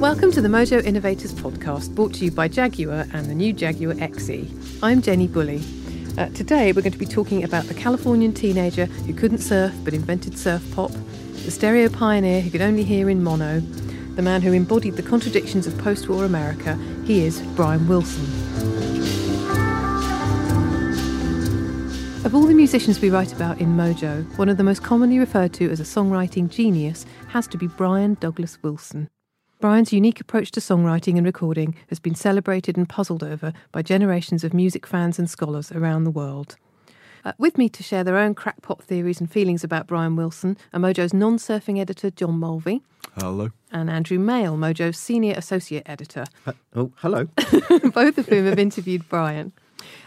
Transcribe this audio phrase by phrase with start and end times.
[0.00, 3.92] Welcome to the Mojo Innovators podcast, brought to you by Jaguar and the new Jaguar
[3.96, 4.78] XE.
[4.82, 5.62] I'm Jenny Bully.
[6.16, 9.92] Uh, today, we're going to be talking about the Californian teenager who couldn't surf but
[9.92, 10.90] invented surf pop,
[11.44, 13.60] the stereo pioneer who could only hear in mono,
[14.14, 16.78] the man who embodied the contradictions of post war America.
[17.04, 18.24] He is Brian Wilson.
[22.24, 25.52] Of all the musicians we write about in Mojo, one of the most commonly referred
[25.54, 29.10] to as a songwriting genius has to be Brian Douglas Wilson.
[29.60, 34.42] Brian's unique approach to songwriting and recording has been celebrated and puzzled over by generations
[34.42, 36.56] of music fans and scholars around the world.
[37.26, 40.80] Uh, with me to share their own crackpot theories and feelings about Brian Wilson are
[40.80, 42.80] Mojo's non surfing editor, John Mulvey.
[43.18, 43.50] Hello.
[43.70, 46.24] And Andrew Mail, Mojo's senior associate editor.
[46.46, 47.24] Uh, oh, hello.
[47.92, 49.52] Both of whom have interviewed Brian.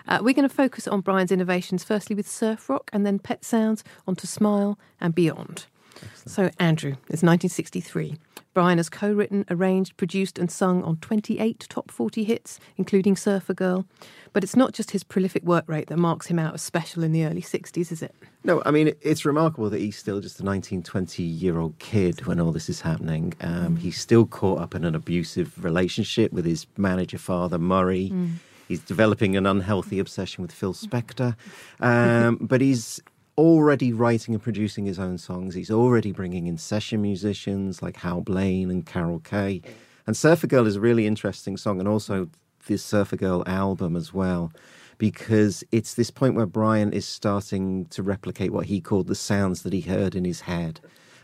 [0.07, 3.45] Uh, we're going to focus on Brian's innovations, firstly with surf rock and then pet
[3.45, 5.67] sounds, onto Smile and beyond.
[5.97, 6.29] Excellent.
[6.31, 8.17] So, Andrew, it's 1963.
[8.53, 13.53] Brian has co written, arranged, produced, and sung on 28 top 40 hits, including Surfer
[13.53, 13.85] Girl.
[14.31, 17.11] But it's not just his prolific work rate that marks him out as special in
[17.11, 18.15] the early 60s, is it?
[18.43, 22.25] No, I mean, it's remarkable that he's still just a 19, 20 year old kid
[22.25, 23.33] when all this is happening.
[23.41, 23.79] Um, mm.
[23.79, 28.09] He's still caught up in an abusive relationship with his manager father, Murray.
[28.11, 28.33] Mm.
[28.67, 31.35] He's developing an unhealthy obsession with Phil Spector.
[31.79, 33.01] Um, but he's
[33.37, 35.55] already writing and producing his own songs.
[35.55, 39.61] He's already bringing in session musicians like Hal Blaine and Carol Kay.
[40.05, 42.29] And Surfer Girl is a really interesting song, and also
[42.67, 44.51] this Surfer Girl album as well,
[44.97, 49.63] because it's this point where Brian is starting to replicate what he called the sounds
[49.63, 50.79] that he heard in his head.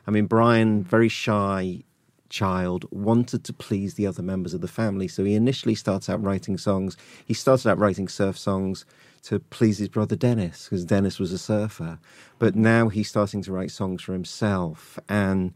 [0.08, 1.84] I mean, Brian, very shy
[2.30, 5.08] child, wanted to please the other members of the family.
[5.08, 6.96] So he initially starts out writing songs.
[7.26, 8.86] He started out writing surf songs
[9.24, 12.00] to please his brother Dennis because Dennis was a surfer.
[12.38, 15.00] But now he's starting to write songs for himself.
[15.08, 15.54] And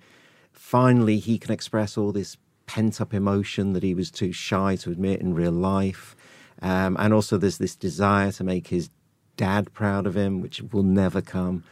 [0.52, 4.92] finally, he can express all this pent up emotion that he was too shy to
[4.92, 6.15] admit in real life.
[6.61, 8.89] Um, and also, there's this desire to make his
[9.37, 11.64] dad proud of him, which will never come.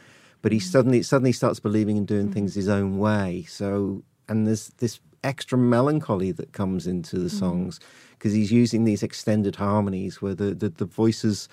[0.42, 0.62] But he mm.
[0.62, 2.32] suddenly suddenly starts believing in doing mm.
[2.32, 3.44] things his own way.
[3.48, 7.38] So, and there's this extra melancholy that comes into the mm.
[7.38, 7.80] songs
[8.12, 11.48] because he's using these extended harmonies where the, the, the voices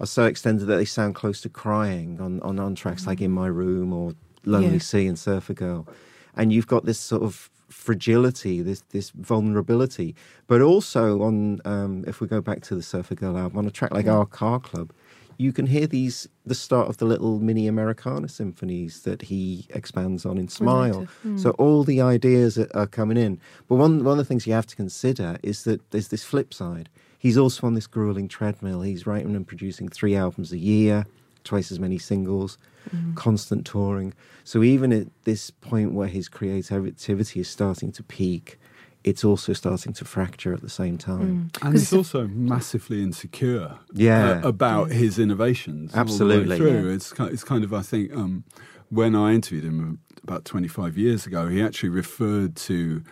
[0.00, 3.08] are so extended that they sound close to crying on, on, on tracks mm.
[3.08, 4.14] like In My Room or
[4.44, 4.78] Lonely yeah.
[4.78, 5.86] Sea and Surfer Girl.
[6.34, 10.14] And you've got this sort of fragility, this this vulnerability.
[10.46, 13.70] But also on um, if we go back to the Surfer Girl album, on a
[13.70, 14.16] track like yeah.
[14.16, 14.92] Our Car Club,
[15.38, 20.24] you can hear these the start of the little mini Americana symphonies that he expands
[20.24, 21.06] on in Smile.
[21.24, 21.40] Mm.
[21.40, 23.40] So all the ideas are coming in.
[23.68, 26.54] But one one of the things you have to consider is that there's this flip
[26.54, 26.88] side
[27.26, 28.82] he's also on this grueling treadmill.
[28.82, 31.06] He's writing and producing three albums a year,
[31.42, 32.56] twice as many singles,
[32.94, 33.16] mm.
[33.16, 34.14] constant touring.
[34.44, 38.60] So even at this point where his creativity is starting to peak,
[39.02, 41.50] it's also starting to fracture at the same time.
[41.50, 41.64] Mm.
[41.64, 44.40] And he's also massively insecure yeah.
[44.44, 45.96] Uh, about his innovations.
[45.96, 46.56] Absolutely.
[46.56, 46.90] through.
[46.90, 46.94] Yeah.
[46.94, 48.44] It's, it's kind of, I think, um,
[48.88, 53.02] when I interviewed him about 25 years ago, he actually referred to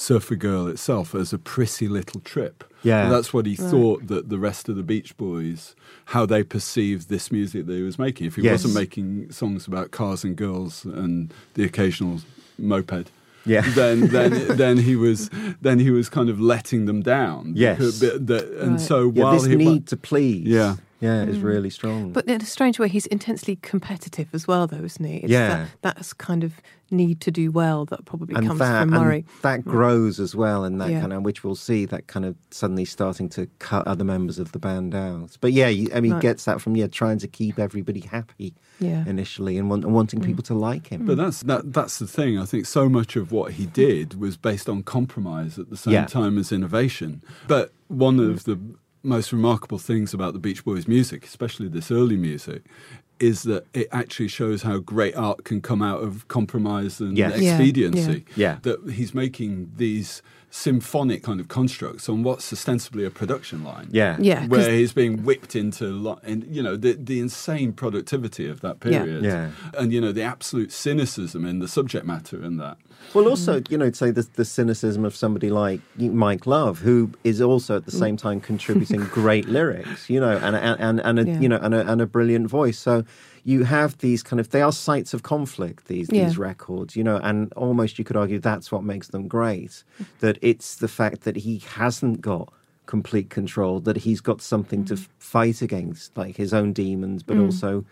[0.00, 2.64] Surfer Girl itself as a prissy little trip.
[2.82, 3.70] Yeah, and that's what he right.
[3.70, 7.82] thought that the rest of the Beach Boys, how they perceived this music that he
[7.82, 8.26] was making.
[8.26, 8.64] If he yes.
[8.64, 12.20] wasn't making songs about cars and girls and the occasional
[12.58, 13.10] moped,
[13.44, 13.60] yeah.
[13.74, 15.28] then then then he was
[15.60, 17.52] then he was kind of letting them down.
[17.54, 18.80] Yes, because, and right.
[18.80, 21.44] so while yeah, this he, need to please, yeah, yeah, it's mm.
[21.44, 22.12] really strong.
[22.12, 25.16] But in a strange way, he's intensely competitive as well, though, isn't he?
[25.18, 25.66] It's yeah.
[25.82, 26.54] That, that's kind of
[26.90, 29.24] need to do well that probably and comes that, from Murray.
[29.42, 31.00] that grows as well, and that yeah.
[31.00, 34.52] kind of, which we'll see, that kind of suddenly starting to cut other members of
[34.52, 35.36] the band out.
[35.40, 36.22] But yeah, I mean, right.
[36.22, 39.04] gets that from, yeah, trying to keep everybody happy yeah.
[39.06, 40.26] initially and, want, and wanting mm.
[40.26, 41.06] people to like him.
[41.06, 42.38] But that's, that, that's the thing.
[42.38, 45.94] I think so much of what he did was based on compromise at the same
[45.94, 46.06] yeah.
[46.06, 47.22] time as innovation.
[47.46, 48.58] But one of the
[49.02, 52.64] most remarkable things about the Beach Boys music, especially this early music,
[53.18, 57.38] is that it actually shows how great art can come out of compromise and yes.
[57.38, 58.24] expediency.
[58.34, 58.54] Yeah.
[58.54, 58.58] yeah.
[58.62, 63.88] That he's making these symphonic kind of constructs on what's ostensibly a production line.
[63.92, 64.46] Yeah, yeah.
[64.46, 69.22] Where he's being whipped into, and you know, the the insane productivity of that period.
[69.22, 69.50] Yeah.
[69.74, 69.80] yeah.
[69.80, 72.78] And you know, the absolute cynicism in the subject matter in that.
[73.14, 77.40] Well, also, you know, say the, the cynicism of somebody like Mike Love, who is
[77.40, 81.24] also at the same time contributing great lyrics, you know, and and and, and a,
[81.24, 81.40] yeah.
[81.40, 82.78] you know, and a, and a brilliant voice.
[82.78, 83.04] So
[83.44, 86.24] you have these kind of they are sites of conflict these yeah.
[86.24, 89.82] these records you know and almost you could argue that's what makes them great
[90.20, 92.52] that it's the fact that he hasn't got
[92.86, 94.88] complete control that he's got something mm.
[94.88, 97.44] to fight against like his own demons but mm.
[97.44, 97.84] also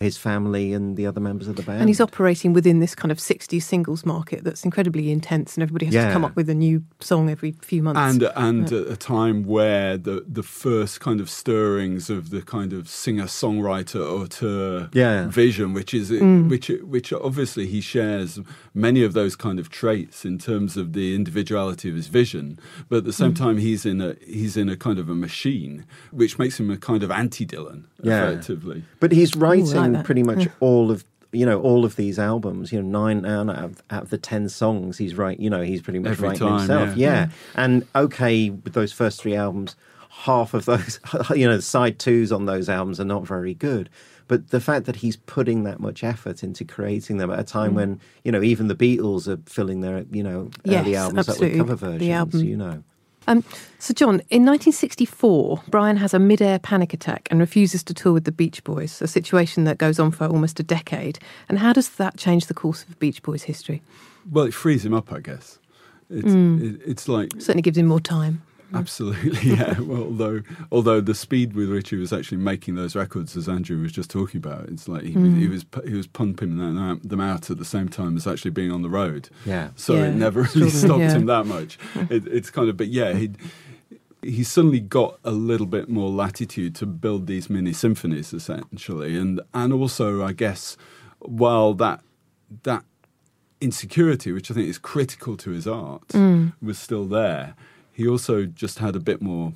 [0.00, 1.80] his family and the other members of the band.
[1.80, 5.84] And he's operating within this kind of 60s singles market that's incredibly intense, and everybody
[5.86, 6.06] has Yeah.
[6.06, 8.00] to come up with a new song every few months.
[8.00, 12.72] and and at a time where the the first kind of stirrings of the kind
[12.72, 15.28] of singer songwriter auteur Yeah.
[15.28, 16.48] vision, which is Mm.
[16.48, 18.40] which which obviously he shares
[18.72, 22.58] many of those kind of traits in terms of the individuality of his vision,
[22.88, 23.14] but at the Mm.
[23.14, 26.70] same time he's in a he's in a kind of a machine, which makes him
[26.70, 28.30] a kind of anti Dylan, Yeah.
[28.30, 28.84] effectively.
[28.98, 30.04] But he's writing that.
[30.04, 30.52] pretty much hmm.
[30.60, 32.72] all of you know all of these albums.
[32.72, 35.38] You know, nine out of, out of the ten songs he's right.
[35.38, 36.96] You know, he's pretty much Every writing time, himself.
[36.96, 37.12] yeah.
[37.12, 37.28] Yeah.
[37.54, 39.76] and okay, with those first three albums,
[40.10, 40.98] half of those,
[41.34, 43.88] you know, the side twos on those albums are not very good.
[44.28, 47.70] But the fact that he's putting that much effort into creating them at a time
[47.70, 47.76] hmm.
[47.76, 51.60] when you know even the Beatles are filling their you know early Yes, albums absolutely.
[51.60, 52.12] up with cover The versions.
[52.12, 52.82] album- You know,
[53.26, 53.44] Um,
[53.78, 58.12] so, John, in 1964, Brian has a mid air panic attack and refuses to tour
[58.12, 61.18] with the Beach Boys, a situation that goes on for almost a decade.
[61.48, 63.82] And how does that change the course of Beach Boys history?
[64.30, 65.58] Well, it frees him up, I guess.
[66.08, 66.74] It's Mm.
[66.74, 68.42] it, it's like Certainly gives him more time.
[68.72, 69.78] Absolutely, yeah.
[69.80, 73.80] Well, although although the speed with which he was actually making those records, as Andrew
[73.82, 75.38] was just talking about, it's like he, Mm.
[75.38, 78.82] he was he was pumping them out, at the same time as actually being on
[78.82, 79.28] the road.
[79.44, 79.70] yeah.
[79.76, 81.12] So Yeah, it never really extraordinary, stopped yeah.
[81.14, 81.78] him that much.
[82.10, 83.30] It, it's kind of, but yeah, he
[84.22, 89.40] he suddenly got a little bit more latitude to build these mini symphonies, essentially, and
[89.54, 90.76] and also, I guess,
[91.20, 92.00] while that
[92.64, 92.84] that
[93.60, 96.52] insecurity, which I think is critical to his art, Mm.
[96.62, 97.54] was still there,
[98.00, 99.52] he also just had a bit more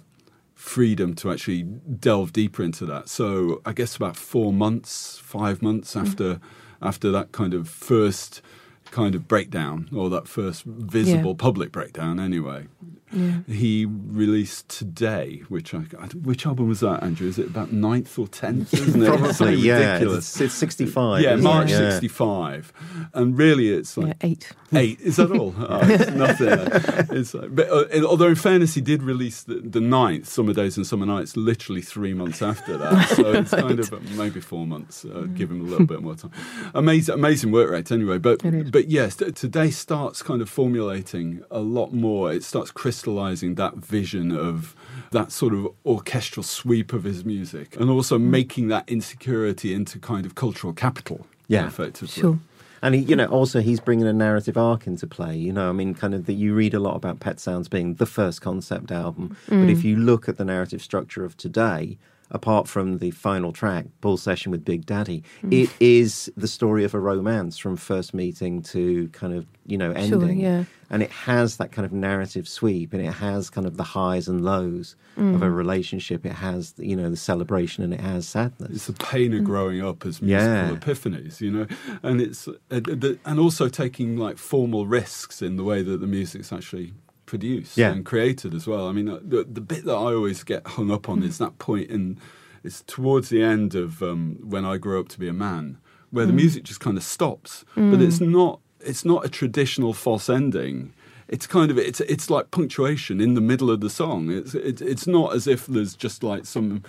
[0.54, 3.08] freedom to actually delve deeper into that.
[3.08, 6.02] So I guess about four months, five months mm.
[6.02, 6.40] after
[6.82, 8.42] after that kind of first
[8.90, 12.66] kind of breakdown or that first visible public breakdown anyway.
[13.14, 13.54] Yeah.
[13.54, 17.28] He released today, which I, I which album was that, Andrew?
[17.28, 18.72] Is it about ninth or tenth?
[18.74, 19.06] Isn't it?
[19.06, 19.98] It's Probably, something yeah.
[20.00, 21.22] It's, it's 65.
[21.22, 21.36] Yeah.
[21.36, 21.90] March Yeah.
[21.90, 22.72] '65,
[23.14, 24.52] and really, it's like yeah, eight.
[24.72, 25.54] Eight is that all?
[25.74, 27.16] Oh, it's nothing.
[27.16, 30.52] It's like, but, uh, in- although in fairness, he did release the, the ninth, Summer
[30.52, 33.08] Days and Summer Nights, literally three months after that.
[33.14, 35.04] So it's kind of uh, maybe four months.
[35.04, 36.32] Uh, give him a little bit more time.
[36.74, 38.18] Amazing, amazing work rate anyway.
[38.18, 42.32] But but yes, t- today starts kind of formulating a lot more.
[42.32, 44.74] It starts crystallizing that vision of
[45.10, 48.22] that sort of orchestral sweep of his music, and also mm.
[48.22, 51.26] making that insecurity into kind of cultural capital.
[51.46, 51.66] Yeah.
[51.66, 52.08] effectively.
[52.08, 52.38] Sure.
[52.80, 55.36] And he, you know, also he's bringing a narrative arc into play.
[55.36, 57.94] You know, I mean, kind of that you read a lot about Pet Sounds being
[57.94, 59.70] the first concept album, but mm.
[59.70, 61.98] if you look at the narrative structure of today,
[62.30, 65.52] apart from the final track, Bull Session with Big Daddy, mm.
[65.52, 69.92] it is the story of a romance from first meeting to kind of you know
[69.94, 70.40] Sure, ending.
[70.40, 70.64] yeah.
[70.90, 74.28] And it has that kind of narrative sweep, and it has kind of the highs
[74.28, 75.54] and lows of a mm.
[75.56, 76.26] relationship.
[76.26, 78.70] It has you know the celebration, and it has sadness.
[78.70, 79.44] It's the pain of mm.
[79.44, 80.70] growing up as musical Yeah.
[80.70, 81.66] epiphanies, you know,
[82.02, 82.80] and it's uh,
[83.24, 86.92] and also taking like formal risks in the way that the music's actually
[87.26, 87.92] produced Yeah.
[87.92, 88.88] and created as well.
[88.88, 91.38] I mean, the, the bit that I always get hung up on is mm.
[91.38, 92.18] that point in
[92.62, 95.76] it's towards the end of um, when I grew up to be a man,
[96.10, 96.36] where the mm.
[96.36, 98.30] music just kind of stops, but it's mm.
[98.30, 100.94] not it's not a traditional false ending.
[101.28, 104.30] It's kind of it's it's like punctuation in the middle of the song.
[104.30, 106.82] It's it's it's not as if there's just like some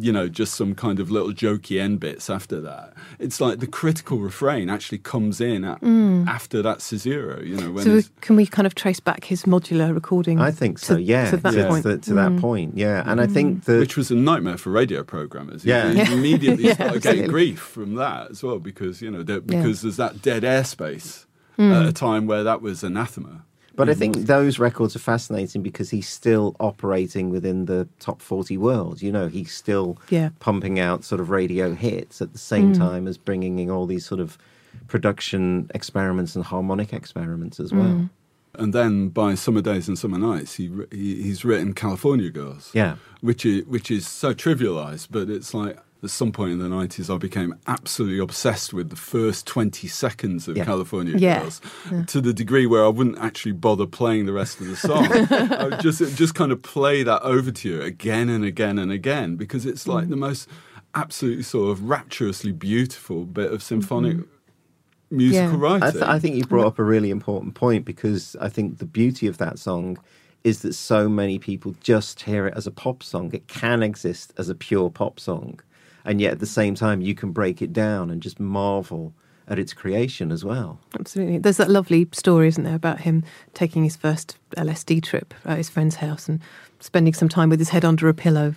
[0.00, 2.94] you know, just some kind of little jokey end bits after that.
[3.18, 6.26] It's like the critical refrain actually comes in at, mm.
[6.26, 9.94] after that caesura, you know, when So, can we kind of trace back his modular
[9.94, 10.40] recording?
[10.40, 10.96] I think so.
[10.96, 11.82] to- yeah, To that to, point.
[11.84, 12.40] to- to that mm.
[12.40, 12.78] point.
[12.78, 13.64] Yeah, and I think mm.
[13.64, 15.64] that which was a nightmare for radio programmers.
[15.64, 15.92] Yeah.
[15.92, 16.12] know, Yeah.
[16.12, 19.96] immediately Yeah, started getting grief from that as well because you know there- because there's
[19.98, 21.26] that dead airspace
[21.58, 23.44] at a time where that was anathema.
[23.76, 23.98] But I mm-hmm.
[23.98, 29.02] think those records are fascinating because he's still operating within the top 40 world.
[29.02, 30.30] You know, he's still Yeah.
[30.38, 32.78] pumping out sort of radio hits at the same mm.
[32.78, 34.38] time as bringing in all these sort of
[34.86, 37.84] production experiments and harmonic experiments as well.
[37.84, 38.10] Mm.
[38.58, 42.70] And then by summer days and summer nights, he, he he's written California Girls.
[42.74, 42.96] Yeah.
[43.20, 47.08] which is which is so trivialized, but it's like at some point in the nineties,
[47.08, 50.64] I became absolutely obsessed with the first twenty seconds of Yeah.
[50.64, 51.40] California Yeah.
[51.40, 51.60] Girls,
[52.08, 55.06] to the degree where I wouldn't actually bother playing the rest of the song.
[55.30, 58.92] I would just just kind of play that over to you again and again and
[58.92, 60.10] again because it's like mm.
[60.10, 60.48] the most
[60.94, 64.33] absolutely sort of rapturously beautiful bit of symphonic mm-hmm.
[65.10, 65.56] Musical Yeah.
[65.58, 65.82] writing.
[65.88, 68.86] I, th- I think you brought up a really important point because I think the
[68.86, 69.98] beauty of that song
[70.42, 73.30] is that so many people just hear it as a pop song.
[73.32, 75.60] It can exist as a pure pop song,
[76.04, 79.14] and yet at the same time, you can break it down and just marvel
[79.48, 80.80] at its creation as well.
[80.98, 81.38] Absolutely.
[81.38, 85.68] There's that lovely story, isn't there, about him taking his first LSD trip at his
[85.68, 86.40] friend's house and
[86.80, 88.54] spending some time with his head under a pillow,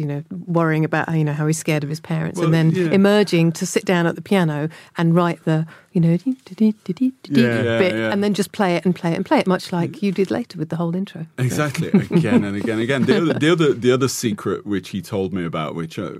[0.00, 2.70] you know, worrying about you know how he's scared of his parents, Well, and then
[2.70, 2.90] yeah.
[2.90, 6.16] emerging to sit down at the piano and write the you know
[7.28, 7.78] Yeah.
[7.78, 10.10] bit, and then just play it and play it and play it, much like you
[10.12, 11.26] did later with the whole intro.
[11.38, 13.04] Exactly, again and again and again.
[13.04, 16.12] The other, the other, the other secret which he told me about, which uh,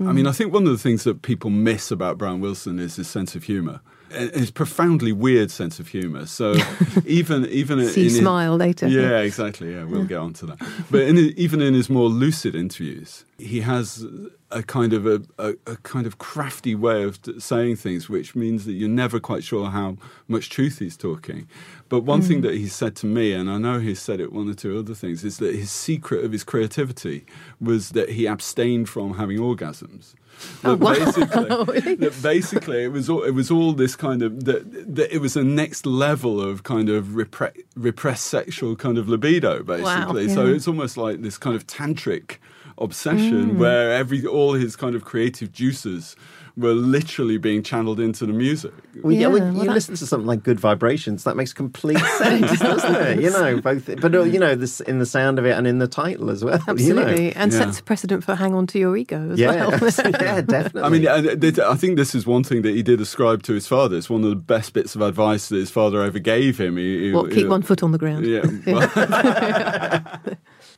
[0.00, 2.96] I mean, I think one of the things that people miss about Brian Wilson is
[2.96, 3.80] his sense of humour.
[4.12, 6.26] His profoundly weird sense of humour.
[6.26, 6.54] So
[7.06, 8.88] even even See in his- smile later.
[8.88, 9.72] yeah, exactly.
[9.72, 10.58] Yeah, we'll get on to that.
[10.90, 14.06] But in, even in his more lucid interviews, he has
[14.52, 18.34] a kind of a, a, a kind of crafty way of t- saying things, which
[18.34, 19.96] means that you're never quite sure how
[20.28, 21.48] much truth he's talking.
[21.88, 22.46] But one thing hmm.
[22.46, 24.94] that he said to me, and I know he said it one or two other
[24.94, 27.24] things, is that his secret of his creativity
[27.60, 30.14] was that he abstained from having orgasms.
[30.62, 30.94] That wow.
[30.94, 35.18] basically, that basically it was all, it was all this kind of that, that it
[35.18, 40.28] was a next level of kind of repre- repressed sexual kind of libido basically.
[40.28, 40.54] So yeah.
[40.54, 42.36] it's almost like this kind of tantric
[42.78, 43.56] obsession mm.
[43.56, 46.16] where every all his kind of creative juices
[46.56, 48.72] were literally being channeled into the music.
[49.02, 51.52] Well, yeah, Yeah, when well, you that- listen to something like Good Vibrations, that makes
[51.54, 53.20] complete sense, doesn't it?
[53.22, 55.78] You know, both, but uh, you know, this in the sound of it and in
[55.78, 56.60] the title as well.
[56.68, 57.32] Absolutely, You know?
[57.36, 57.58] and Yeah.
[57.58, 59.70] sets a precedent for "Hang On to Your Ego" as Yeah, well.
[60.20, 60.82] yeah, definitely.
[60.82, 63.66] I mean, uh, I think this is one thing that he did ascribe to his
[63.66, 63.96] father.
[63.96, 66.76] It's one of the best bits of advice that his father ever gave him.
[66.76, 68.26] He, he- What, keep he- one foot on the ground.
[68.26, 68.42] Yeah.
[68.66, 70.20] well,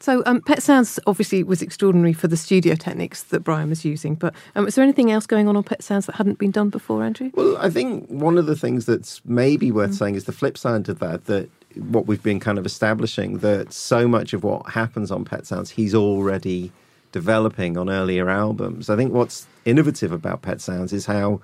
[0.04, 4.16] So, um, Pet Sounds obviously was extraordinary for the studio techniques that Brian was using.
[4.16, 6.68] But um, is there anything else going on on Pet Sounds that hadn't been done
[6.68, 7.30] before, Andrew?
[7.32, 9.94] Well, I think one of the things that's maybe worth Mm.
[9.94, 13.72] saying is the flip side of that, that what we've been kind of establishing, that
[13.72, 16.70] so much of what happens on Pet Sounds, he's already
[17.12, 18.90] developing on earlier albums.
[18.90, 21.40] I think what's innovative about Pet Sounds is how,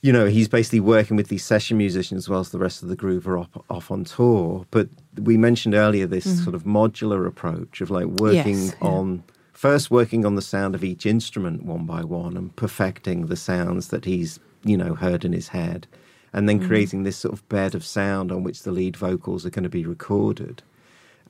[0.00, 3.26] you know, he's basically working with these session musicians whilst the rest of the group
[3.26, 4.64] are off, off on tour.
[4.70, 4.88] But
[5.20, 6.44] we mentioned earlier this mm-hmm.
[6.44, 8.58] sort of modular approach of like working.
[8.58, 8.88] Yes, yeah.
[8.88, 9.24] on
[9.58, 13.88] first working on the sound of each instrument one by one and perfecting the sounds
[13.88, 15.84] that he's you know heard in his head
[16.32, 16.68] and then mm-hmm.
[16.68, 19.68] creating this sort of bed of sound on which the lead vocals are going to
[19.68, 20.62] be recorded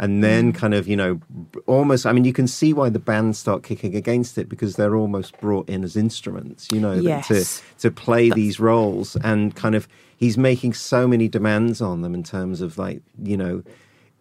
[0.01, 1.21] and then kind of you know
[1.67, 4.97] almost i mean you can see why the bands start kicking against it because they're
[4.97, 7.29] almost brought in as instruments you know Yes.
[7.29, 7.39] to
[7.83, 12.23] to play these roles and kind of he's making so many demands on them in
[12.23, 13.63] terms of like you know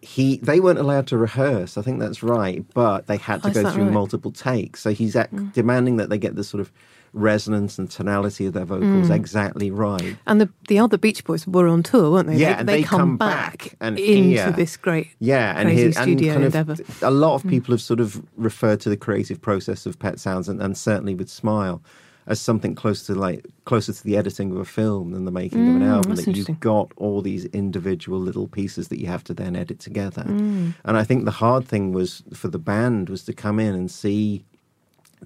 [0.00, 3.52] he they weren't allowed to rehearse i think that's right but they had to Oh,
[3.52, 3.90] go through right?
[3.90, 3.94] Mm.
[3.94, 6.70] multiple takes so he's ac demanding that they get the sort of
[7.18, 9.14] resonance and tonality of their vocals Mm.
[9.14, 12.36] exactly right And the the other Beach Boys were on tour, weren't they?
[12.36, 15.66] Yeah, they, and they, they come, come back, back and into this great, Yeah, and
[15.68, 16.72] crazy here, studio and kind endeavour.
[16.72, 20.18] of a lot of people have sort of referred to the creative process of Pet
[20.20, 21.82] Sounds, and, and certainly with Smile,
[22.26, 25.66] as something close to like closer to the editing of a film than the making
[25.68, 26.14] of an Mm, album.
[26.16, 30.24] That you've got all these individual little pieces that you have to then edit together.
[30.28, 30.74] Mm.
[30.84, 33.90] And I think the hard thing was for the band was to come in and
[33.90, 34.44] see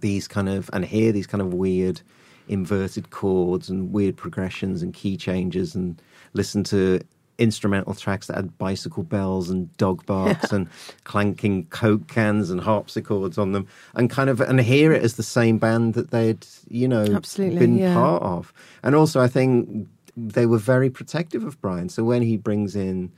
[0.00, 2.00] these kind of and hear these kind of weird
[2.48, 6.00] inverted chords and weird progressions and key changes and
[6.34, 7.00] listen to
[7.38, 10.68] instrumental tracks that had bicycle bells and dog barks and
[11.04, 15.22] clanking coke cans and harpsichords on them and kind of and hear it as the
[15.22, 17.94] same band that they'd you know Absolutely, been yeah.
[17.94, 22.36] part of and also i think they were very protective of brian so when he
[22.36, 23.10] brings in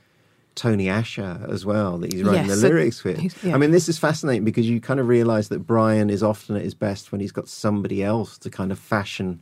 [0.54, 3.44] Tony Asher as well that he's writing Yes, the lyrics with.
[3.44, 3.54] yeah.
[3.54, 6.62] I mean, this is fascinating because you kind of realize that Brian is often at
[6.62, 9.40] his best when he's got somebody else to kind of fashion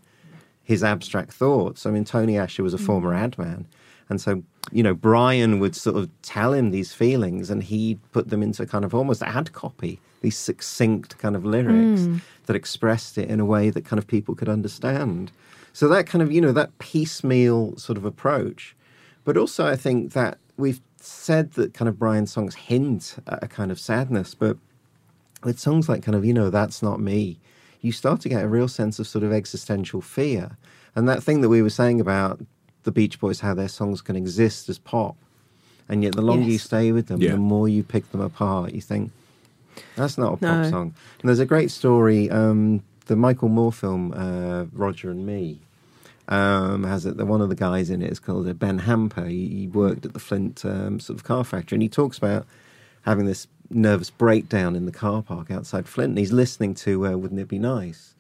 [0.63, 1.87] his abstract thoughts.
[1.87, 2.87] I mean, Tony Asher was a mm.
[2.87, 3.67] former ad man.
[4.09, 8.29] And so, you know, Brian would sort of tell him these feelings and he'd put
[8.29, 12.21] them into kind of almost ad copy, these succinct kind of lyrics mm.
[12.47, 15.33] that expressed it in a way that kind of people could understand.
[15.73, 18.77] So that kind of, you know, that piecemeal sort of approach.
[19.25, 23.49] But also, I think that we've said that kind of Brian's songs hint at a
[23.49, 24.57] kind of sadness, but
[25.43, 27.39] with songs like kind of, you know, That's Not Me,
[27.81, 30.57] you start to get a real sense of sort of existential fear.
[30.95, 32.41] And that thing that we were saying about
[32.85, 35.17] the Beach Boys, how their songs can exist as pop.
[35.89, 37.33] And yet, the longer you stay with them, Yeah.
[37.33, 38.73] the more you pick them apart.
[38.73, 39.11] You think,
[39.97, 40.71] that's not a pop No.
[40.71, 40.95] song.
[41.21, 45.59] And there's a great story, um, the Michael Moore film, uh, Roger and Me.
[46.33, 47.19] Um, has it?
[47.19, 49.27] The one of the guys in it is called uh, Ben Hamper.
[49.27, 52.47] He, he worked at the Flint um, sort of car factory, and he talks about
[53.03, 56.13] having this nervous breakdown in the car park outside Flint.
[56.13, 58.15] And he's listening to uh, "Wouldn't It Be Nice,"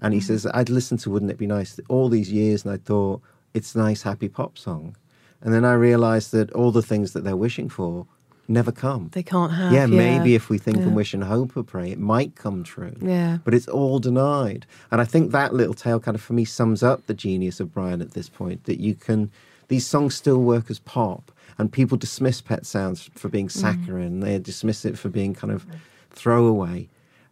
[0.00, 2.78] and he says, "I'd listened to "Wouldn't It Be Nice" all these years, and I
[2.78, 3.20] thought
[3.52, 4.96] it's a nice, happy pop song.
[5.42, 8.06] And then I realised that all the things that they're wishing for
[8.48, 9.10] never come.
[9.12, 9.72] They can't have.
[9.72, 10.84] yeah, maybe if we think Yeah.
[10.84, 12.94] and wish and hope and pray, it might come true.
[13.00, 13.38] Yeah.
[13.44, 14.66] But it's all denied.
[14.90, 17.72] And I think that little tale kind of for me sums up the genius of
[17.72, 19.30] Brian at this point that you can,
[19.68, 21.30] these songs still work as pop.
[21.58, 23.50] And people dismiss Pet Sounds for being mm.
[23.50, 25.66] saccharine, they dismiss it for being kind of
[26.10, 26.88] throwaway.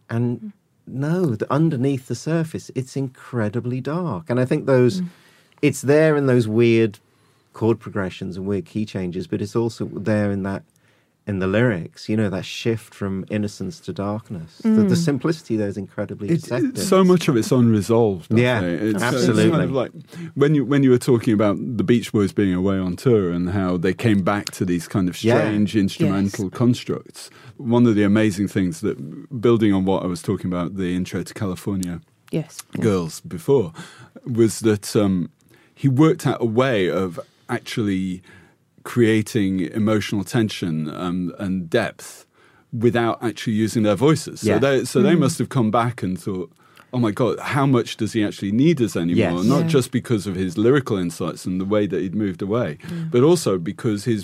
[0.09, 0.51] And
[0.85, 4.29] no, the, underneath the surface, it's incredibly dark.
[4.29, 5.07] And I think those, mm.
[5.61, 6.99] it's there in those weird
[7.53, 10.63] chord progressions and weird key changes, but it's also there in that
[11.27, 14.59] in the lyrics, you know, that shift from innocence to darkness.
[14.63, 16.77] The, the simplicity there is incredibly It, deceptive.
[16.77, 18.33] it- so much of it's unresolved.
[18.33, 18.81] I Yeah, think.
[18.81, 19.43] It's, absolutely.
[19.43, 19.91] It's kind of like
[20.35, 23.49] when you when you were talking about the Beach Boys being away on tour and
[23.49, 25.37] how they came back to these kind of Yeah.
[25.39, 27.29] strange instrumental constructs.
[27.57, 28.95] One of the amazing things that,
[29.41, 31.99] building on what I was talking about, the intro to California
[32.31, 32.61] Yes.
[32.79, 33.73] girls before,
[34.25, 35.29] was that um,
[35.75, 37.19] he worked out a way of
[37.49, 38.21] actually
[38.93, 40.75] creating emotional tension
[41.05, 42.25] um, and depth
[42.71, 44.35] without actually using their voices.
[44.41, 44.59] So Yeah.
[44.59, 46.49] they so they must have come back and thought.
[46.93, 47.37] Oh my God!
[47.57, 49.39] How much does he actually need us anymore?
[49.39, 49.45] Yes.
[49.55, 49.67] Not Yeah.
[49.77, 52.77] just because of his lyrical insights and the way that he'd moved away,
[53.11, 54.21] but also because his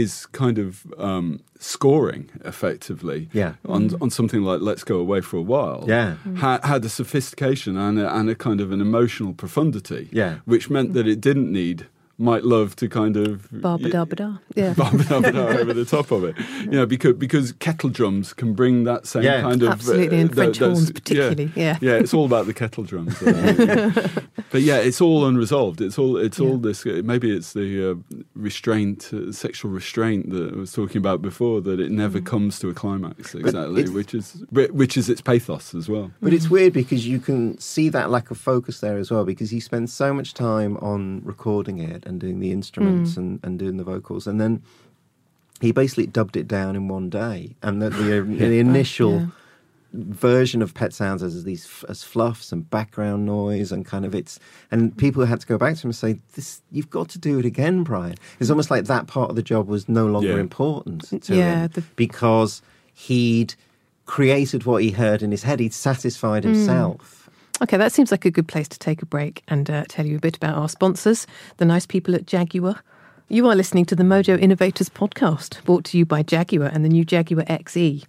[0.00, 3.52] his kind of um, scoring, effectively, Yeah.
[3.76, 6.10] on on something like "Let's Go Away for a While," Yeah.
[6.44, 10.32] ha- had a sophistication and a, and a kind of an emotional profundity, Yeah.
[10.52, 11.78] which meant that it didn't need
[12.22, 14.32] Might Love to kind of Barba da ba da.
[14.54, 14.74] Yeah.
[14.74, 18.32] Barba da ba da over the top of it, you know, because because kettle drums
[18.32, 19.42] can bring that same Yeah.
[19.42, 21.78] kind of uh, Absolutely, and tho- French those- horns particularly, yeah.
[21.82, 23.20] yeah, it's all about the kettle drums.
[23.22, 24.08] uh,
[24.50, 25.80] but yeah, it's all unresolved.
[25.80, 26.84] It's all it's all this.
[26.86, 27.94] Maybe it's the uh,
[28.36, 31.60] restraint, uh, sexual restraint that I was talking about before.
[31.60, 32.26] That it never Mm.
[32.26, 36.10] comes to a climax exactly, which is which is its pathos as well.
[36.20, 39.50] But it's weird because you can see that lack of focus there as well because
[39.50, 43.16] he spends so much time on recording it and doing the instruments mm.
[43.18, 44.26] and, and doing the vocals.
[44.26, 44.62] And then
[45.60, 47.56] he basically dubbed it down in one day.
[47.62, 49.26] And the, the, the initial Yeah.
[49.92, 54.38] version of Pet Sounds as these as fluffs and background noise and kind of it's
[54.70, 57.38] and people had to go back to him and say this you've got to do
[57.38, 60.40] it again Brian it's almost like that part of the job was no longer Yeah.
[60.48, 62.62] important to Yeah, him the- because
[62.94, 63.54] he'd
[64.06, 66.54] created what he heard in his head he'd satisfied mm.
[66.54, 67.21] himself
[67.60, 70.16] Okay, that seems like a good place to take a break and uh, tell you
[70.16, 71.26] a bit about our sponsors,
[71.58, 72.82] the nice people at Jaguar.
[73.28, 76.88] You are listening to the Mojo Innovators podcast, brought to you by Jaguar and the
[76.88, 78.04] new Jaguar XE.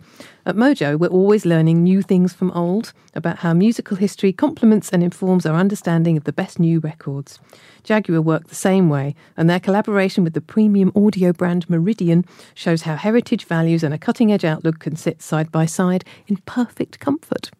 [0.45, 5.03] At Mojo, we're always learning new things from old about how musical history complements and
[5.03, 7.39] informs our understanding of the best new records.
[7.83, 12.81] Jaguar work the same way, and their collaboration with the premium audio brand Meridian shows
[12.81, 16.99] how heritage values and a cutting edge outlook can sit side by side in perfect
[16.99, 17.51] comfort.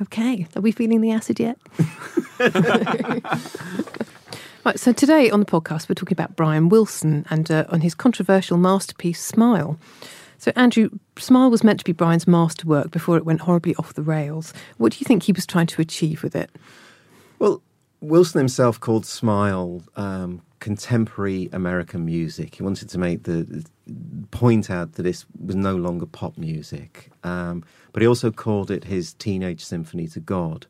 [0.00, 1.58] Okay, are we feeling the acid yet?
[4.64, 7.94] right, so today on the podcast, we're talking about Brian Wilson and uh, on his
[7.94, 9.78] controversial masterpiece, Smile.
[10.38, 14.02] So, Andrew, Smile was meant to be Brian's masterwork before it went horribly off the
[14.02, 14.52] rails.
[14.78, 16.50] What do you think he was trying to achieve with it?
[17.38, 17.62] Well,
[18.00, 22.56] Wilson himself called Smile um, contemporary American music.
[22.56, 23.64] He wanted to make the
[24.30, 28.84] point out that this was no longer pop music, um, but he also called it
[28.84, 30.66] his teenage symphony to God.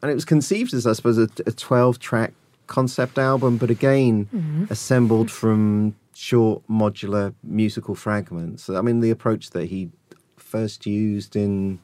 [0.00, 2.32] And it was conceived as, I suppose, a, a 12 track
[2.66, 4.64] concept album, but again, mm-hmm.
[4.70, 8.68] assembled from short modular musical fragments.
[8.68, 9.90] I mean, the approach that he
[10.36, 11.78] first used in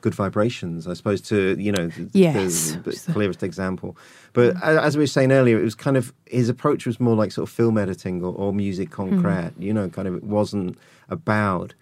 [0.00, 2.72] Good Vibrations, I suppose, to, you know, the, Yes.
[2.84, 3.96] the, the clearest example.
[4.32, 4.78] But mm-hmm.
[4.78, 7.32] a- as we were saying earlier, it was kind of his approach was more like
[7.32, 9.22] sort of film editing or, or music mm-hmm.
[9.22, 9.52] concrete.
[9.58, 10.78] You know, kind of it wasn't
[11.08, 11.74] about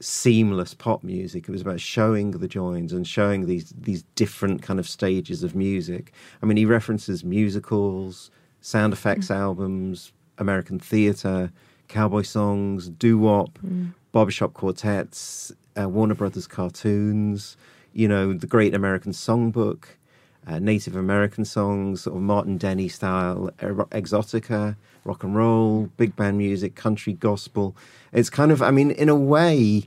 [0.00, 1.48] seamless pop music.
[1.48, 5.54] It was about showing the joins and showing these these different kind of stages of
[5.54, 6.12] music.
[6.42, 8.30] I mean, he references musicals,
[8.60, 11.52] sound effects albums, American theatre,
[11.88, 13.58] cowboy songs, doo wop,
[14.12, 17.56] barbershop quartets, uh, Warner Brothers cartoons.
[17.92, 19.84] You know, the Great American Songbook
[20.46, 26.16] uh, Native American songs, sort of Martin Denny style, er- exotica, rock and roll, big
[26.16, 27.76] band music, country gospel.
[28.12, 29.84] It's kind of, I mean, in a way,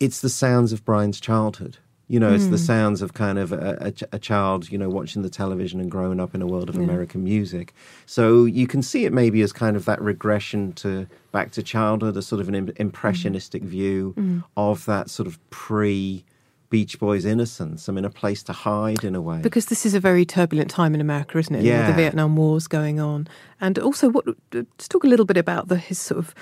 [0.00, 1.76] it's the sounds of Brian's childhood.
[2.08, 2.56] You know, it's the hmm.
[2.56, 6.18] sounds of kind of a, a, a child, you know, watching the television and growing
[6.18, 7.72] up in a world of American music.
[8.04, 12.16] So you can see it maybe as kind of that regression to back to childhood,
[12.16, 13.68] a sort of an im- impressionistic hmm.
[13.68, 14.40] view hmm.
[14.56, 16.24] of that sort of pre
[16.70, 17.88] Beach Boys innocence.
[17.88, 19.40] I mean, a place to hide in a way.
[19.42, 21.64] Because this is a very turbulent time in America, isn't it?
[21.64, 21.88] Yeah.
[21.88, 23.28] The Vietnam War's going on.
[23.60, 26.34] And also, what let's talk a little bit about the, his sort of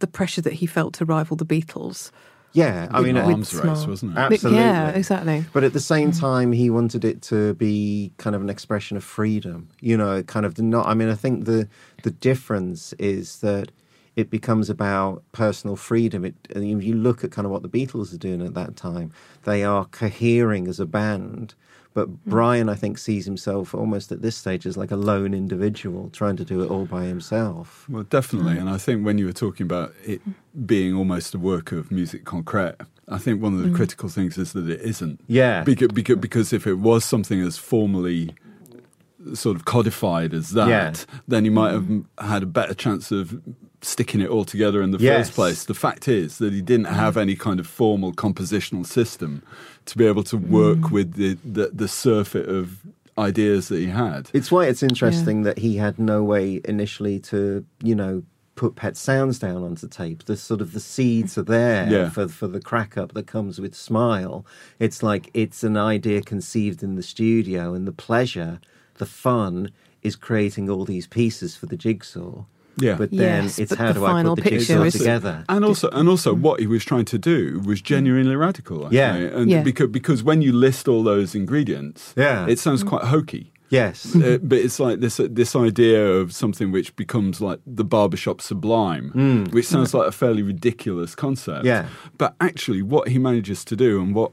[0.00, 2.10] the pressure that he felt to rival the Beatles.
[2.52, 3.86] yeah, I with- mean, with arms race, Smile.
[3.88, 4.18] wasn't it?
[4.18, 4.60] Absolutely.
[4.60, 5.44] Yeah, exactly.
[5.52, 6.20] But at the same mm.
[6.20, 9.68] time, he wanted it to be kind of an expression of freedom.
[9.80, 10.86] You know, kind of the not.
[10.86, 11.68] I mean, I think the
[12.02, 13.70] the difference is that
[14.16, 16.24] it becomes about personal freedom.
[16.24, 18.74] It, and if you look at kind of what the Beatles are doing at that
[18.74, 19.12] time,
[19.44, 21.54] they are cohering as a band,
[21.96, 22.14] But hmm.
[22.26, 26.36] Brian, I think, sees himself almost at this stage as like a lone individual trying
[26.36, 27.86] to do it all by himself.
[27.88, 28.54] Well, definitely.
[28.54, 28.60] Hmm.
[28.60, 30.20] And I think when you were talking about it
[30.66, 33.76] being almost a work of music concrète, I think one of the hmm.
[33.76, 35.20] critical things is that it isn't.
[35.26, 35.62] Yeah.
[35.62, 38.34] Because, because, because if it was something as formally
[39.32, 40.92] sort of codified as that, Yeah.
[41.26, 43.40] then you might have had a better chance of
[43.86, 45.28] sticking it all together in the Yes.
[45.28, 45.64] first place.
[45.64, 47.22] The fact is that he didn't have mm.
[47.22, 49.42] any kind of formal compositional system
[49.86, 50.90] to be able to work mm.
[50.90, 52.80] with the, the, the surfeit of
[53.18, 54.30] ideas that he had.
[54.32, 58.22] It's why it's interesting that he had no way initially to, you know,
[58.56, 60.24] put pet sounds down onto tape.
[60.24, 62.08] The sort of the seeds are there Yeah.
[62.10, 64.44] for for the crack up that comes with Smile.
[64.78, 68.60] It's like it's an idea conceived in the studio, and the pleasure,
[68.94, 69.70] the fun,
[70.02, 72.44] is creating all these pieces for the jigsaw.
[72.78, 72.96] Yeah.
[72.96, 75.44] But then Yes, it's but how the do I put the picture jigsaw is- together?
[75.48, 78.86] And also, and also, what he was trying to do was genuinely radical.
[78.86, 79.12] I Yeah.
[79.16, 79.32] think.
[79.34, 79.62] and Yeah.
[79.62, 82.46] because because when you list all those ingredients, Yeah.
[82.46, 83.52] it sounds quite hokey.
[83.68, 84.14] Yes.
[84.14, 89.10] Uh, but it's like this this idea of something which becomes like the barbershop sublime,
[89.52, 91.64] which sounds like a fairly ridiculous concept.
[91.64, 91.66] Mm.
[91.66, 91.86] Yeah.
[92.18, 94.30] But actually, what he manages to do, and what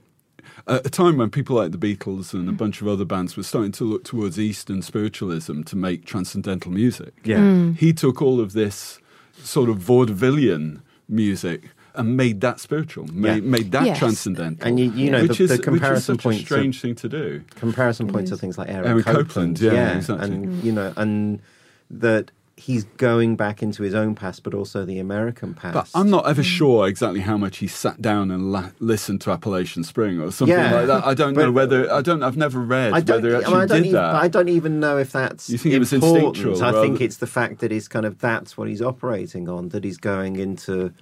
[0.68, 3.44] at a time when people like the Beatles and a bunch of other bands were
[3.44, 7.38] starting to look towards Eastern spiritualism to make transcendental music, Yeah.
[7.40, 7.72] Hmm.
[7.74, 9.00] he took all of this
[9.42, 13.50] sort of vaudevillian music and made that spiritual, made, Yeah.
[13.50, 14.00] made that Yes.
[14.00, 14.68] transcendental.
[14.68, 16.46] And you- you know, which the- is, the which is comparison such a point to-
[16.46, 17.42] strange thing to do.
[17.56, 20.26] comparison points are things like Aaron, Aaron Copland, Copland, yeah, exactly.
[20.32, 20.64] and mm.
[20.64, 21.40] you know, and
[21.92, 25.74] that he's going back into his own past, but also the American past.
[25.74, 26.48] But I'm not ever hmm.
[26.48, 30.56] sure exactly how much he sat down and la- listened to Appalachian Spring or something
[30.56, 30.74] Yeah.
[30.74, 31.06] like that.
[31.06, 32.22] I don't know whether I don't.
[32.22, 34.16] I've never read I don't, whether he actually I don't did even, that.
[34.16, 36.38] I don't even know if that's You think it was important.
[36.38, 39.70] instinctual I think it's the fact that he's kind of that's what he's operating on.
[39.70, 40.94] That he's going into,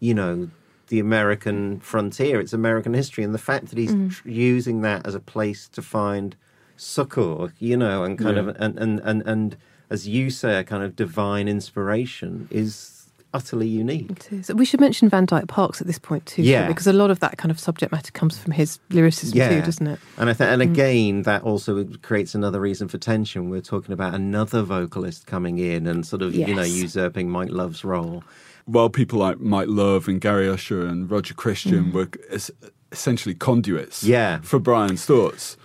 [0.00, 0.50] you know,
[0.88, 2.40] the American frontier.
[2.40, 4.12] It's American history, and the fact that he's mm.
[4.12, 6.36] tr- using that as a place to find
[6.76, 8.42] succor, you know, and kind Yeah.
[8.42, 9.56] of and, and and and
[9.90, 12.96] as you say, a kind of divine inspiration is
[13.32, 14.10] utterly unique.
[14.10, 14.52] It is.
[14.54, 16.66] We should mention Van Dyke Parks at this point too, Yeah.
[16.66, 19.86] because a lot of that kind of subject matter comes from his lyricism too, doesn't
[19.86, 20.00] it?
[20.16, 23.48] And I th- and again, that also creates another reason for tension.
[23.48, 27.84] We're talking about another vocalist coming in and sort of you know usurping Mike Love's
[27.84, 28.24] role.
[28.66, 32.50] While people like Mike Love and Gary Usher and Roger Christian were es-
[32.92, 34.08] essentially conduits Mm.
[34.08, 34.38] Yeah.
[34.42, 35.56] for Brian's thoughts.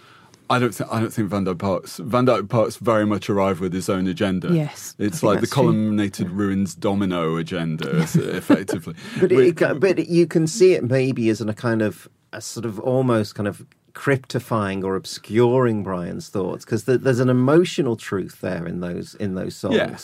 [0.49, 3.59] I don't think I don't think Van Dyke Parks Van Dyke Parks very much arrived
[3.59, 4.53] with his own agenda.
[4.53, 5.63] Yes, it's like the that's true.
[5.63, 8.93] columnated ruins domino agenda, effectively.
[9.19, 12.07] But Which- it, it- but you can see it maybe as in a kind of
[12.33, 17.95] a sort of almost kind of cryptifying or obscuring Brian's thoughts because there's an emotional
[17.95, 19.75] truth there in those in those songs.
[19.75, 19.97] Yeah.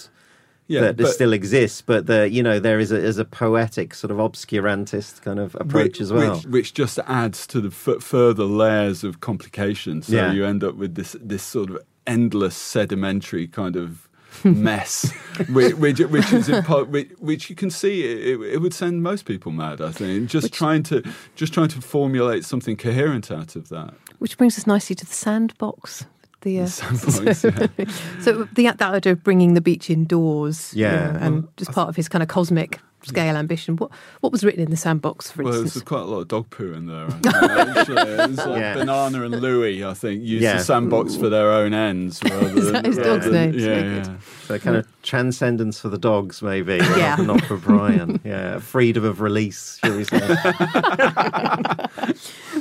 [0.71, 3.93] Yeah, that but- still exists, but the you know there is a, is a poetic
[3.93, 6.35] sort of obscurantist kind of approach which, as well.
[6.35, 10.01] which, which just adds to the f- further layers of complication.
[10.01, 10.31] So Yeah.
[10.33, 14.07] you end up with this this sort of endless sedimentary kind of
[14.45, 15.11] mess,
[15.49, 18.73] which, which, which is in part, which, which you can see it, it, it would
[18.73, 19.81] send most people mad.
[19.81, 21.03] I think just trying to
[21.35, 23.93] just trying to formulate something coherent out of that.
[24.19, 26.05] Which brings us nicely to the sandbox.
[26.41, 27.85] The, uh, sandbox, yeah.
[28.21, 31.11] so the, that idea of bringing the beach indoors, you Yeah.
[31.11, 33.75] know, and just part of his kind of cosmic scale ambition.
[33.77, 35.73] What what was written in the sandbox, for Well, instance?
[35.73, 37.07] there's quite a lot of dog poo in there.
[37.07, 37.95] Actually.
[38.31, 38.73] It's like Yeah.
[38.75, 40.57] Banana and Louie, I think, use Yeah.
[40.57, 42.19] the sandbox for their own ends.
[42.23, 43.53] Rather than, that his rather dog's than- name?
[43.59, 44.17] Yeah, Very yeah.
[44.47, 46.75] So kind of transcendence for the dogs, maybe.
[46.77, 47.15] Yeah.
[47.17, 48.19] Not for Brian.
[48.23, 48.59] Yeah.
[48.59, 50.19] Freedom of release, shall we say.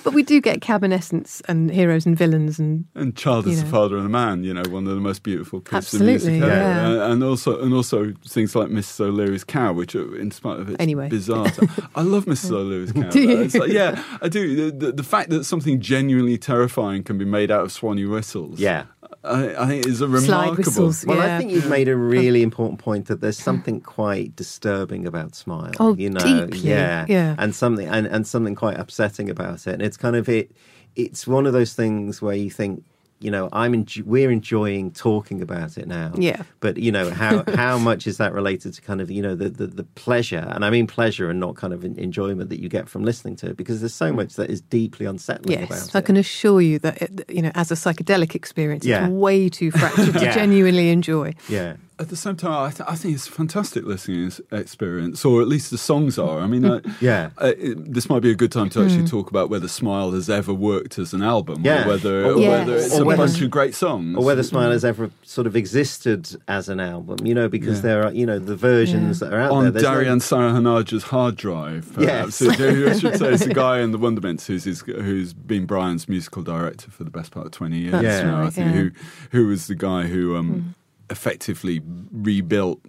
[0.05, 3.65] But we do get cabin essence and heroes and villains and And Child is know.
[3.65, 6.23] the Father of a Man, you know, one of the most beautiful pieces Absolutely, of
[6.25, 6.55] music ever.
[6.97, 7.05] yeah.
[7.05, 9.01] Uh, and also, and also things like Mrs.
[9.01, 11.09] O'Leary's Cow, which, are, in spite of its Anyway.
[11.09, 11.47] bizarre,
[11.95, 12.53] I love Mrs.
[12.53, 13.03] O'Leary's Cow.
[13.11, 13.41] Do you?
[13.41, 14.71] It's like, yeah, I do.
[14.71, 18.59] The, the, the fact that something genuinely terrifying can be made out of swanny whistles,
[18.61, 18.85] Yeah.
[19.23, 20.57] I, I think is a Slide remarkable.
[20.57, 21.05] whistles.
[21.07, 25.35] Well, I think you've made a really important point that there's something quite disturbing about
[25.35, 25.73] Smile.
[25.79, 27.35] Oh, you know, deeply, yeah, yeah.
[27.39, 29.75] and something and, and something quite upsetting about it.
[29.75, 30.53] And it's kind of it.
[30.97, 32.85] It's one of those things where you think,
[33.21, 36.13] you know, I'm enjo- we're enjoying talking about it now.
[36.17, 36.43] Yeah.
[36.61, 39.49] But you know how how much is that related to kind of you know the,
[39.51, 42.89] the the pleasure, and I mean pleasure and not kind of enjoyment that you get
[42.89, 46.05] from listening to it because there's so much that is deeply unsettling yes, I it.
[46.07, 49.05] can assure you that it, you know, as a psychedelic experience, Yeah.
[49.05, 51.35] it's way too fractured to genuinely enjoy.
[51.49, 51.77] Yeah.
[52.01, 55.49] At the same time, I, th- I think it's a fantastic listening experience, or at
[55.49, 56.41] least the songs are.
[56.41, 57.31] I mean, uh, Yeah.
[57.41, 60.29] uh, it, this might be a good time to actually talk about whether Smile has
[60.31, 61.85] ever worked as an album, Yeah.
[61.85, 62.67] or whether, Or- or Yes.
[62.67, 65.47] whether it's Or a whether- bunch of great songs, or whether Smile has ever sort
[65.47, 67.83] of existed as an album, you know, because Yeah.
[67.83, 69.29] there are, you know, the versions Yeah.
[69.29, 69.73] that are out on there.
[69.73, 71.91] there's no- Darian Sarahanaja's hard drive.
[71.95, 72.41] Perhaps.
[72.41, 72.61] Yes.
[72.61, 76.43] I should say it's the guy in the Wondermints who's his, who's been Brian's musical
[76.43, 78.23] director for the best part of twenty years That's Yeah.
[78.23, 78.43] now.
[78.45, 78.73] I think yeah.
[78.81, 78.91] who
[79.33, 80.75] who was the guy who um,
[81.11, 82.81] effectively rebuilt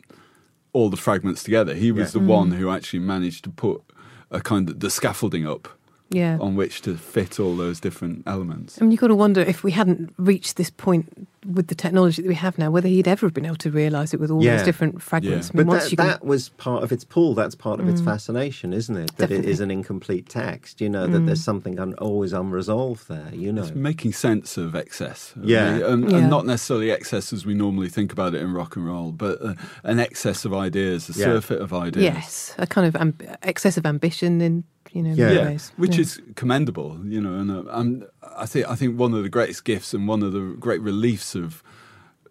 [0.73, 1.73] all the fragments together.
[1.73, 2.21] He was Yeah.
[2.21, 2.59] the one mm-hmm.
[2.59, 3.81] who actually managed to put
[4.29, 5.67] a kind of the scaffolding up
[6.11, 6.37] Yeah.
[6.39, 8.77] on which to fit all those different elements.
[8.79, 12.21] I mean, you've got to wonder if we hadn't reached this point with the technology
[12.21, 14.43] that we have now, whether he'd ever have been able to realise it with all
[14.43, 14.57] Yeah.
[14.57, 15.47] those different fragments.
[15.47, 15.51] Yeah.
[15.53, 17.33] I mean, But once that, you can- that was part of its pull.
[17.33, 19.07] That's part of its fascination, isn't it?
[19.17, 19.51] That it Definitely.
[19.51, 20.81] is an incomplete text.
[20.81, 23.29] You know that there's something un- always unresolved there.
[23.33, 23.63] You know.
[23.63, 25.33] It's making sense of excess.
[25.41, 25.73] Yeah.
[25.73, 26.17] mean, and, Yeah.
[26.17, 29.41] and not necessarily excess as we normally think about it in rock and roll, but
[29.43, 31.25] uh, an excess of ideas, a Yeah.
[31.25, 32.03] surfeit of ideas.
[32.03, 35.31] yes, a kind of amb- excessive ambition in you know Yeah.
[35.31, 35.71] Yeah, ways.
[35.77, 36.01] which Yeah.
[36.01, 37.35] is commendable, you know.
[37.35, 38.03] And uh, um,
[38.37, 41.35] I think I think one of the greatest gifts and one of the great reliefs
[41.35, 41.63] of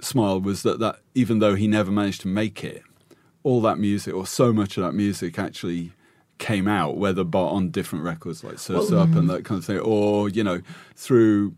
[0.01, 2.83] Smile was that that even though he never managed to make it,
[3.43, 5.93] all that music or so much of that music actually
[6.39, 9.79] came out, whether bought on different records like Surf's Up and that kind of thing,
[9.79, 10.61] or you know
[10.97, 11.55] through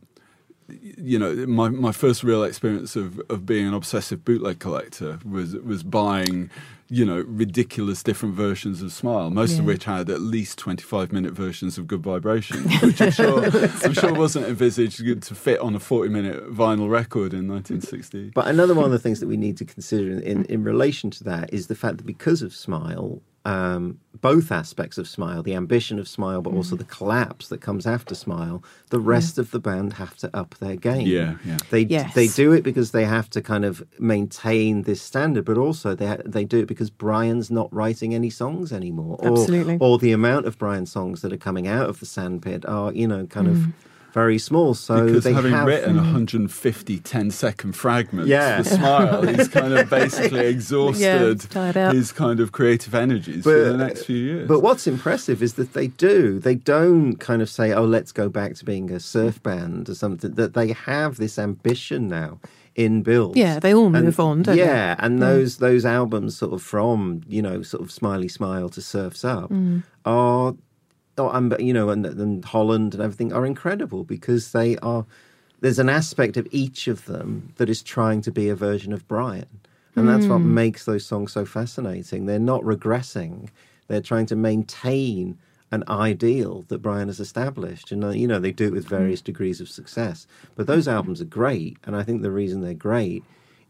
[0.81, 5.55] you know, my, my first real experience of, of being an obsessive bootleg collector was
[5.57, 6.51] was buying,
[6.89, 11.13] you know, ridiculous different versions of Smile, most of which had at least twenty five
[11.13, 13.45] minute versions of Good Vibrations, which I'm sure
[13.85, 18.31] I'm sure wasn't envisaged to fit on a forty minute vinyl record in 1960.
[18.35, 21.11] But another one of the things that we need to consider in, in, in relation
[21.11, 25.55] to that is the fact that because of Smile, um, both aspects of Smile, the
[25.55, 29.59] ambition of Smile, but also the collapse that comes after Smile, the rest of the
[29.59, 31.07] band have to up their game.
[31.07, 31.59] Yeah, yeah.
[31.71, 32.15] They Yes.
[32.15, 36.19] they do it because they have to kind of maintain this standard, but also they
[36.25, 39.17] they do it because Brian's not writing any songs anymore.
[39.21, 39.79] Or, Absolutely.
[39.81, 43.09] Or the amount of Brian songs that are coming out of the sandpit are you
[43.09, 43.67] know kind of
[44.13, 44.75] very small.
[44.75, 48.59] So because they having have written 150 10 second fragments Yeah.
[48.63, 51.95] for Smile, he's kind of basically exhausted tired out.
[51.95, 54.49] his kind of creative energies for the next few years.
[54.49, 56.39] But what's impressive is that they do.
[56.39, 59.95] They don't kind of say, "Oh, let's go back to being a surf band or
[59.95, 62.41] something." That they have this ambition now
[62.75, 63.37] in inbuilt.
[63.37, 64.63] Yeah, they all And- on, don't they?
[64.63, 68.81] yeah, and those those albums, sort of from you know, sort of Smiley Smile to
[68.81, 69.83] Surfs Up, Mm.
[70.05, 70.55] are, are
[71.19, 75.05] you know, and, and Holland and everything are incredible because they are.
[75.61, 79.07] There's an aspect of each of them that is trying to be a version of
[79.07, 79.47] Brian.
[79.95, 80.47] And that's what Mm.
[80.47, 82.27] makes those songs so fascinating.
[82.27, 83.49] They're not regressing.
[83.87, 85.37] They're trying to maintain
[85.71, 87.93] an ideal that Brian has established.
[87.93, 89.25] And, uh, you know, they do it with various Mm.
[89.25, 90.27] degrees of success.
[90.57, 91.77] But those albums are great.
[91.85, 93.23] And I think the reason they're great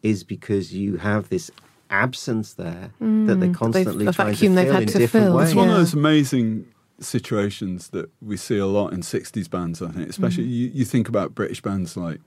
[0.02, 1.50] is because you have this
[1.90, 2.90] absence there
[3.26, 5.36] that they're constantly a trying to fill in to different fill.
[5.36, 5.48] ways.
[5.48, 6.66] It's one of those amazing
[7.02, 10.08] situations that we see a lot in 60s bands, I think.
[10.08, 10.50] Especially mm.
[10.50, 12.20] you, you think about British bands like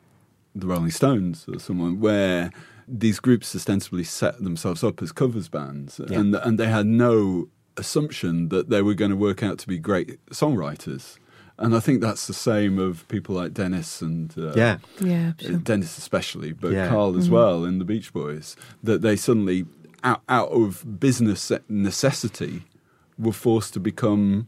[0.53, 2.51] the Rolling Stones or someone where
[2.87, 6.19] these groups ostensibly set themselves up as covers bands Yeah.
[6.19, 9.77] and, and they had no assumption that they were going to work out to be
[9.77, 11.17] great songwriters.
[11.57, 14.77] And I think that's the same of people like Dennis and uh, Yeah.
[14.99, 15.57] Yeah, uh, sure.
[15.57, 16.89] Dennis especially, but Yeah.
[16.89, 17.33] Carl as mm-hmm.
[17.33, 19.65] well in the Beach Boys, that they suddenly,
[20.03, 22.63] out, out of business necessity,
[23.17, 24.47] were forced to become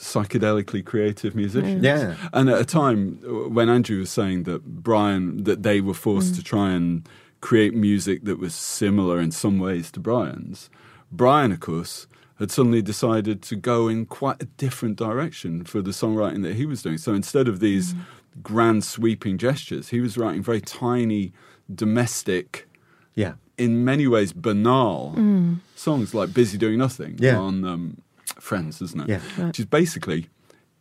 [0.00, 1.84] psychedelically creative musicians.
[1.84, 2.16] Yeah.
[2.32, 3.18] And at a time
[3.52, 6.36] when Andrew was saying that Brian, that they were forced mm.
[6.36, 7.06] to try and
[7.42, 10.70] create music that was similar in some ways to Brian's,
[11.12, 12.06] Brian, of course,
[12.38, 16.64] had suddenly decided to go in quite a different direction for the songwriting that he
[16.64, 16.96] was doing.
[16.96, 18.00] So instead of these mm.
[18.42, 21.32] grand sweeping gestures, he was writing very tiny,
[21.72, 22.66] domestic,
[23.14, 23.34] Yeah.
[23.58, 25.58] in many ways banal mm.
[25.76, 27.38] songs like Busy Doing Nothing Yeah.
[27.38, 28.00] on um,
[28.38, 29.08] Friends, isn't it?
[29.08, 29.20] Yeah.
[29.38, 29.46] Right.
[29.48, 30.28] Which is basically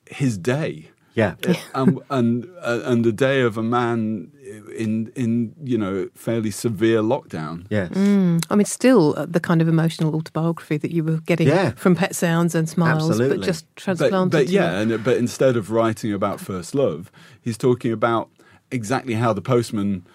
[0.09, 0.89] his day.
[1.15, 1.35] Yeah.
[1.75, 4.31] and and uh, and the day of a man
[4.77, 7.65] in in you know fairly severe lockdown.
[7.69, 7.89] Yes.
[7.91, 8.41] Mm.
[8.49, 11.71] I mean, still uh, the kind of emotional autobiography that you were getting Yeah.
[11.71, 13.37] from Pet Sounds and Smiles, Absolutely.
[13.39, 14.31] but just transplanted.
[14.31, 18.29] but to yeah, and, but instead of writing about first love, he's talking about
[18.71, 20.05] exactly how the postman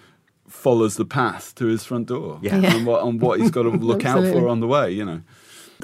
[0.47, 2.57] follows the path to his front door Yeah.
[2.57, 2.75] Yeah.
[2.75, 4.91] and what and what he's got to look out for on the way.
[4.91, 5.21] You know.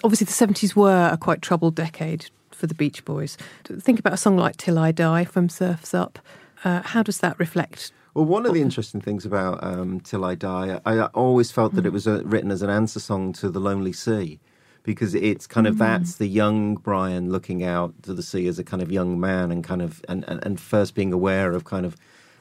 [0.03, 3.37] Obviously the 70s were a quite troubled decade for the Beach Boys.
[3.65, 6.19] Think about a song like Till I Die from Surf's Up.
[6.63, 7.91] Uh, how does that reflect?
[8.13, 11.75] Well, one of the interesting things about um, Till I Die, I, I always felt
[11.75, 14.39] that it was uh written as an answer song to The Lonely Sea.
[14.83, 18.63] Because it's kind of that's the young Brian looking out to the sea as a
[18.63, 21.85] kind of young man and kind of and, and, and first being aware of kind
[21.85, 21.95] of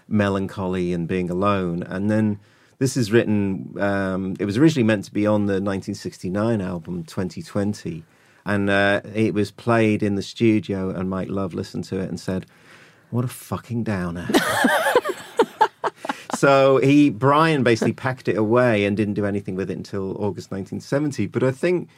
[0.08, 1.82] melancholy and being alone.
[1.82, 2.38] And then
[2.80, 3.74] This is written.
[3.78, 8.02] Um, it was originally meant to be on the 1969 album 2020,
[8.46, 10.88] and uh, it was played in the studio.
[10.88, 12.46] And Mike Love listened to it and said,
[13.10, 14.30] "What a fucking downer."
[16.36, 20.50] so he Brian basically packed it away and didn't do anything with it until August
[20.50, 21.26] 1970.
[21.26, 21.90] But I think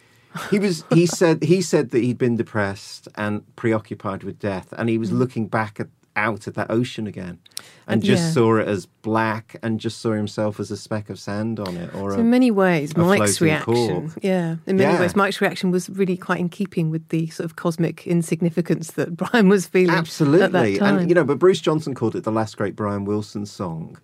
[0.50, 4.88] he was he said he said that he'd been depressed and preoccupied with death, and
[4.88, 7.38] he was looking back at out at that ocean again
[7.86, 8.30] and just yeah.
[8.32, 11.94] saw it as black and just saw himself as a speck of sand on it
[11.94, 14.18] or So a, in many ways, Mike's reaction, cork.
[14.22, 15.00] yeah, in many Yeah.
[15.00, 19.16] ways, Mike's reaction was really quite in keeping with the sort of cosmic insignificance that
[19.16, 20.98] Brian was feeling absolutely at that time.
[20.98, 23.98] and you know but bruce johnson called it the last great brian wilson song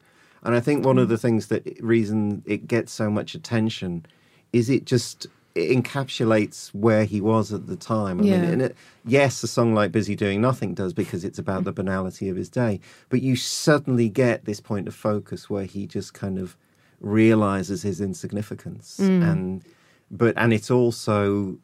[0.45, 1.03] and i think one Mm.
[1.03, 4.05] of the things that reason it gets so much attention
[4.53, 5.27] is it just
[5.59, 8.21] it encapsulates where he was at the time.
[8.21, 8.41] I Yeah.
[8.41, 11.73] mean, and it, yes, a song like "Busy Doing Nothing" does because it's about the
[11.73, 12.81] banality of his day.
[13.09, 16.57] But you suddenly get this point of focus where he just kind of
[17.01, 19.23] realizes his insignificance, Mm.
[19.31, 19.63] and
[20.11, 21.59] but and it's also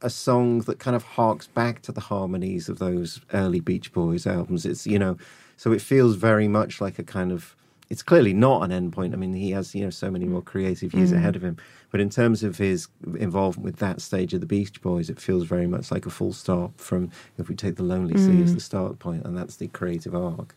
[0.00, 4.26] a song that kind of harks back to the harmonies of those early Beach Boys
[4.26, 4.64] albums.
[4.64, 5.16] It's you know,
[5.56, 7.54] so it feels very much like a kind of.
[7.90, 9.14] It's clearly not an end point.
[9.14, 11.56] I mean, he has you know so many more creative years ahead of him.
[11.90, 15.44] But in terms of his involvement with that stage of the Beach Boys, it feels
[15.44, 18.60] very much like a full stop from if we take the Lonely Sea as the
[18.60, 20.54] start point, and that's the creative arc.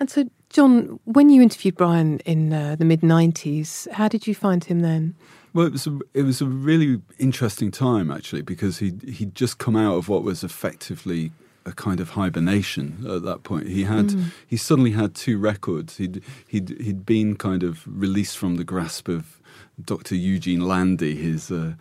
[0.00, 4.34] And so, John, when you interviewed Brian in uh, the mid 90s, how did you
[4.34, 5.14] find him then?
[5.52, 9.58] Well, it was a, it was a really interesting time actually because he he'd just
[9.58, 11.32] come out of what was effectively
[11.64, 13.66] a kind of hibernation at that point.
[13.66, 14.14] He had
[14.46, 15.96] he suddenly had two records.
[15.96, 19.37] He'd he'd he'd been kind of released from the grasp of
[19.84, 20.14] Dr.
[20.14, 21.74] Eugene Landy, his uh,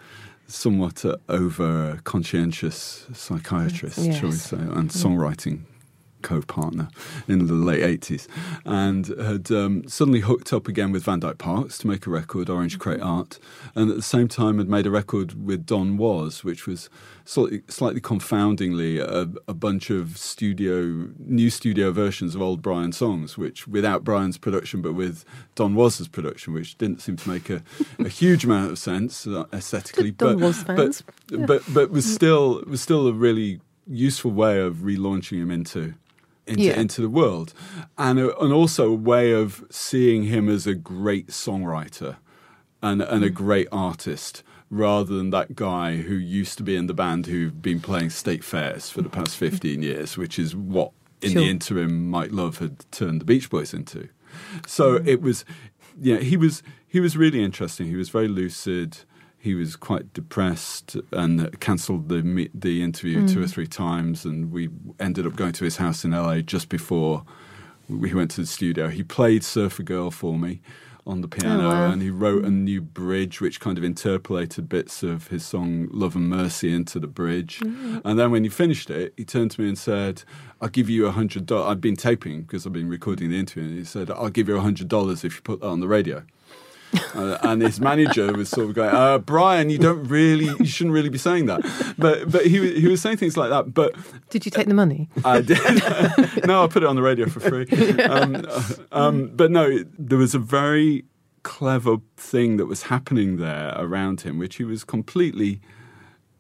[0.48, 5.62] somewhat uh, over conscientious psychiatrist, shall we say, and songwriting
[6.22, 6.90] co-partner
[7.28, 8.28] in the late 80s
[8.66, 12.50] and had um, suddenly hooked up again with Van Dyke Parks to make a record
[12.50, 13.40] Orange Crate Art
[13.76, 16.90] and at the same time had made a record with Don Was which was
[17.26, 23.38] slightly, slightly confoundingly a, a bunch of studio new studio versions of old Brian songs
[23.38, 25.24] which without Brian's production but with
[25.56, 27.62] Don Was's production which didn't seem to make a,
[28.00, 32.82] a huge amount of sense uh, aesthetically Don but, but, but but was still was
[32.82, 35.94] still a really useful way of relaunching him into
[36.48, 36.80] into, Yeah.
[36.80, 37.54] into the world,
[37.98, 42.16] and a, and also a way of seeing him as a great songwriter
[42.82, 43.28] and and Mm.
[43.28, 44.44] a great artist.
[44.70, 48.44] Rather than that guy who used to be in the band who've been playing state
[48.44, 51.42] fairs for the past 15 years, which is what in Sure.
[51.42, 54.10] the interim Mike Love had turned the Beach Boys into.
[54.66, 55.08] So Mm.
[55.08, 55.46] it was,
[56.02, 57.88] yeah, he was he was really interesting.
[57.88, 58.98] He was very lucid.
[59.48, 63.50] He was quite depressed and uh, cancelled the the interview two or mm.
[63.50, 64.26] three times.
[64.26, 64.64] And we
[65.00, 67.24] ended up going to his house in LA just before
[67.88, 68.90] we went to the studio.
[68.90, 70.60] He played Surfer Girl for me
[71.06, 71.92] on the piano, Oh, wow.
[71.92, 72.64] and he wrote a mm.
[72.64, 77.08] new bridge which kind of interpolated bits of his song "Love and Mercy" into the
[77.08, 77.62] bridge.
[77.62, 78.02] Mm.
[78.04, 80.24] And then when he finished it, he turned to me and said,
[80.62, 83.64] "I'll give you a hundred dollars." I'd been taping because I've been recording the interview,
[83.70, 85.88] and he said, "I'll give you a hundred dollars if you put that on the
[85.88, 86.24] radio."
[87.16, 90.94] Uh, and his manager was sort of going, uh, "Brian, you don't really, you shouldn't
[90.94, 91.62] really be saying that."
[91.98, 93.74] But but he was- he was saying things like that.
[93.74, 93.94] But
[94.30, 95.10] Did you take the money?
[95.26, 95.60] I did.
[96.46, 97.66] no, I put it on the radio for free.
[98.08, 98.46] Um,
[98.92, 101.04] um, but no, there was a very
[101.44, 105.60] clever thing that was happening there around him, which he was completely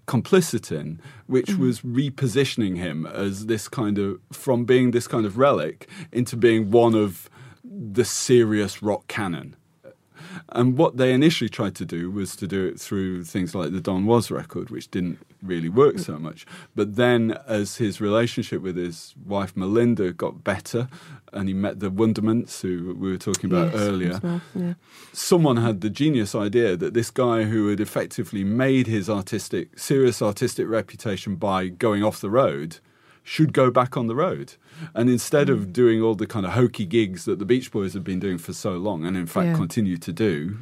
[0.07, 5.37] complicit in, which was repositioning him as this kind of from being this kind of
[5.37, 7.29] relic into being one of
[7.63, 9.55] the serious rock canon.
[10.49, 13.81] And what they initially tried to do was to do it through things like the
[13.81, 16.45] Don Was record, which didn't really work so much.
[16.75, 20.87] But then, as his relationship with his wife Melinda got better,
[21.33, 24.73] and he met the Wondermints, who we were talking about Yes, earlier, well, yeah.
[25.11, 30.21] someone had the genius idea that this guy who had effectively made his artistic, serious
[30.21, 32.79] artistic reputation by going off the road
[33.33, 34.53] should go back on the road.
[34.95, 35.53] And instead Mm.
[35.55, 38.37] of doing all the kind of hokey gigs that the Beach Boys have been doing
[38.37, 39.55] for so long, and in fact Yeah.
[39.55, 40.57] continue to do,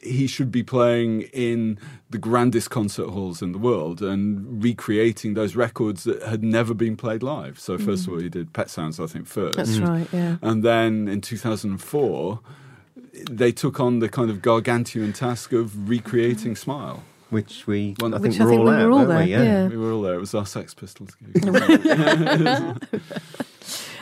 [0.00, 1.78] he should be playing in
[2.10, 6.96] the grandest concert halls in the world and recreating those records that had never been
[6.96, 7.60] played live.
[7.60, 9.54] So, first of all, he did Pet Sounds, I think, first.
[9.54, 9.56] Mm.
[9.64, 10.36] That's right, yeah.
[10.42, 12.40] And then in 2004,
[13.30, 17.04] they took on the kind of gargantuan task of recreating Smile.
[17.32, 19.24] Which we, One- I Which think, I we're think all we at, were all there,
[19.24, 19.30] we?
[19.30, 19.66] yeah.
[19.68, 20.14] We were all there.
[20.14, 21.42] It was our Sex Pistols gig.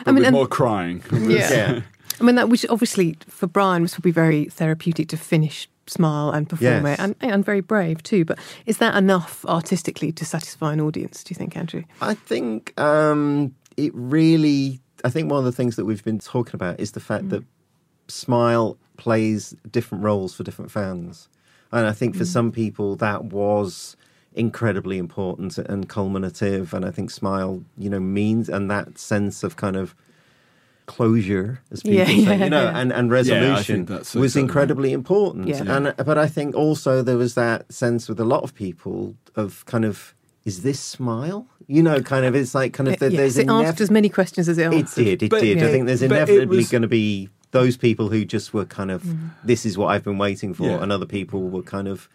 [0.05, 1.03] I mean, and- more crying.
[1.11, 1.51] Yeah.
[1.51, 1.81] Yeah.
[2.19, 6.47] I mean, that which obviously for Brian was probably very therapeutic to finish Smile and
[6.47, 6.99] perform Yes.
[6.99, 8.23] it, and, and very brave too.
[8.23, 11.23] But is that enough artistically to satisfy an audience?
[11.23, 11.83] Do you think, Andrew?
[12.01, 14.79] I think um, it really.
[15.03, 17.43] I think one of the things that we've been talking about is the fact that
[18.07, 21.27] Smile plays different roles for different fans.
[21.71, 22.27] And I think for mm.
[22.27, 23.95] some people that was
[24.33, 26.73] incredibly important and culminative.
[26.73, 29.95] And I think Smile, you know, means and that sense of kind of
[30.85, 32.77] closure, as people Yeah, say, yeah, you know, yeah.
[32.79, 35.47] and, and Yeah, resolution that's was exactly incredibly important.
[35.47, 35.63] Yeah.
[35.67, 39.65] And but I think also there was that sense with a lot of people of
[39.65, 40.13] kind of
[40.43, 41.45] is this Smile?
[41.67, 43.79] You know, kind of it's like kind of uh, there- yes, there's it inev- asked
[43.81, 45.07] as many questions as it answered.
[45.07, 45.23] it did.
[45.23, 45.63] It But- did.
[45.63, 49.03] I think there's inevitably was- going to be those people who just were kind of,
[49.43, 50.81] this is what I've been waiting for, Yeah.
[50.81, 52.07] and other people were kind of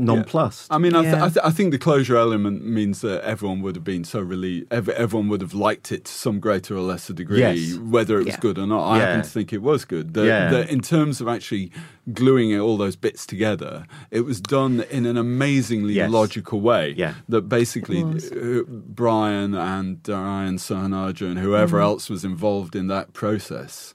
[0.00, 0.68] nonplussed.
[0.72, 1.24] I mean, I, th- Yeah.
[1.24, 4.72] I, th- I think the closure element means that everyone would have been so relieved.
[4.72, 7.74] Ev- everyone would have liked it to some greater or lesser degree, Yes.
[7.78, 8.40] whether it was Yeah.
[8.40, 8.84] good or not.
[8.84, 9.06] I Yeah.
[9.06, 10.14] happen to think it was good.
[10.14, 10.50] The, Yeah.
[10.50, 11.72] the- in terms of actually
[12.12, 16.12] gluing all those bits together, it was done in an amazingly Yes.
[16.12, 16.94] logical way.
[16.96, 17.14] Yeah.
[17.28, 18.30] That basically It was.
[18.30, 21.82] uh, Brian and Darian Sahanaja and whoever Mm.
[21.82, 23.94] else was involved in that process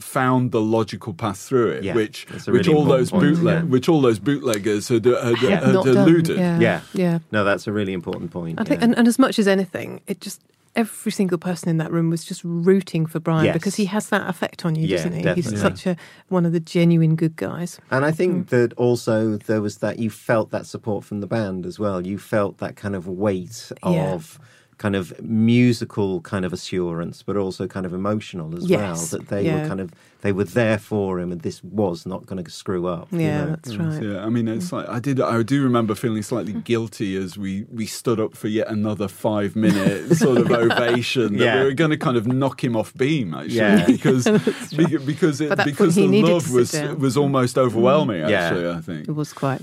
[0.00, 1.94] found the logical path through it, Yeah.
[1.94, 3.62] which That's a which all those point, bootleg, yeah.
[3.64, 5.64] which all those bootleggers had, had, Yeah.
[5.64, 6.38] had Not done, eluded.
[6.38, 6.58] Yeah.
[6.60, 6.80] yeah.
[6.94, 7.18] Yeah.
[7.32, 8.60] No, that's a really important point.
[8.60, 10.40] I think, and, and as much as anything, it just
[10.76, 13.54] every single person in that room was just rooting for Brian Yes.
[13.54, 15.22] because he has that effect on you, Yeah, doesn't he?
[15.22, 15.50] definitely.
[15.52, 15.96] He's such a
[16.28, 17.80] one of the genuine good guys.
[17.90, 18.16] And I Mm.
[18.16, 22.06] think that also there was that you felt that support from the band as well.
[22.06, 24.12] You felt that kind of weight Yeah.
[24.12, 24.38] of
[24.78, 29.20] kind of musical kind of assurance, but also kind of emotional as Yes, well.
[29.20, 29.62] That they yeah.
[29.62, 32.86] were kind of they were there for him, and this was not going to screw
[32.88, 33.06] up.
[33.12, 33.50] you Yeah, know?
[33.50, 33.92] that's mm.
[33.92, 34.02] right.
[34.02, 35.20] Yeah, I mean, it's like I did.
[35.20, 36.64] I do remember feeling slightly mm.
[36.64, 41.36] guilty as we we stood up for yet another five minute sort of ovation.
[41.38, 41.58] That Yeah.
[41.60, 43.84] we were going to kind of knock him off beam, actually, Yeah.
[43.94, 44.24] because
[44.78, 46.98] beca- because it, because the love was down.
[47.00, 47.22] was mm.
[47.22, 48.20] almost overwhelming.
[48.20, 48.28] Yeah.
[48.40, 49.08] Actually, I think.
[49.08, 49.60] It was quite.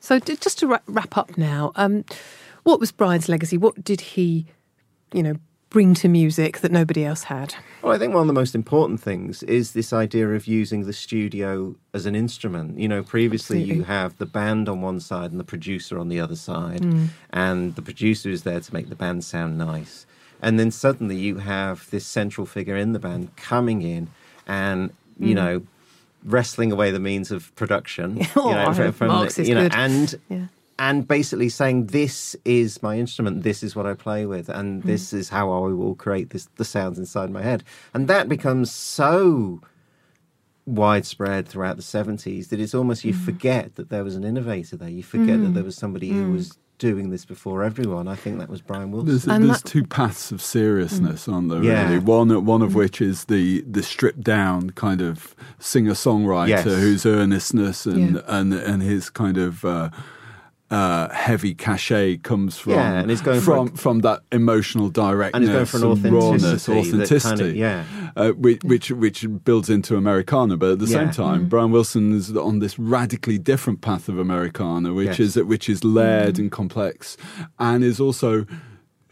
[0.00, 2.04] So just to wrap up now, um,
[2.64, 3.56] what was Brian's legacy?
[3.58, 4.46] What did he,
[5.12, 5.34] you know,
[5.70, 7.54] bring to music that nobody else had?
[7.80, 10.92] Well, I think one of the most important things is this idea of using the
[10.92, 12.78] studio as an instrument.
[12.78, 16.20] You know, previously you have the band on one side and the producer on the
[16.20, 17.08] other side, Mm.
[17.30, 20.04] and the producer is there to make the band sound nice.
[20.42, 24.08] And then suddenly you have this central figure in the band coming in
[24.46, 24.90] and,
[25.20, 25.26] Mm.
[25.28, 25.62] you know,
[26.24, 28.26] wrestling away the means of production.
[28.36, 29.74] Oh, you know, I hope Marx is you know, good.
[29.74, 30.46] and Yeah.
[30.78, 34.88] And basically saying this is my instrument this is what i play with and hmm.
[34.88, 37.62] this is how i will create this the sounds inside my head
[37.94, 39.60] and that becomes so
[40.66, 43.24] widespread throughout the 70s that it's almost you hmm.
[43.24, 45.66] forget that there was an innovator there you forget that there hmm.
[45.66, 49.26] was somebody who was doing this before everyone i think that was brian wilson There's,
[49.26, 51.62] And there's that- two paths of seriousness, aren't there?
[51.62, 51.84] Yeah.
[51.84, 56.64] Really, one one of which is the the stripped down kind of singer songwriter Yes.
[56.64, 58.22] whose earnestness and Yeah.
[58.26, 59.64] and and his kind of.
[59.64, 59.90] Uh,
[60.72, 64.88] uh, heavy cachet comes from Yeah, and he's going for from a- from that emotional
[64.88, 65.76] directness and he's going for
[66.08, 67.84] an rawness, authenticity, that authenticity, kind of, yeah
[68.16, 70.56] uh, which, which which builds into Americana.
[70.56, 71.12] But at the same Yeah.
[71.12, 75.36] time, Brian Wilson is on this radically different path of Americana, which Yes.
[75.36, 77.16] is which is layered and complex,
[77.58, 78.46] and is also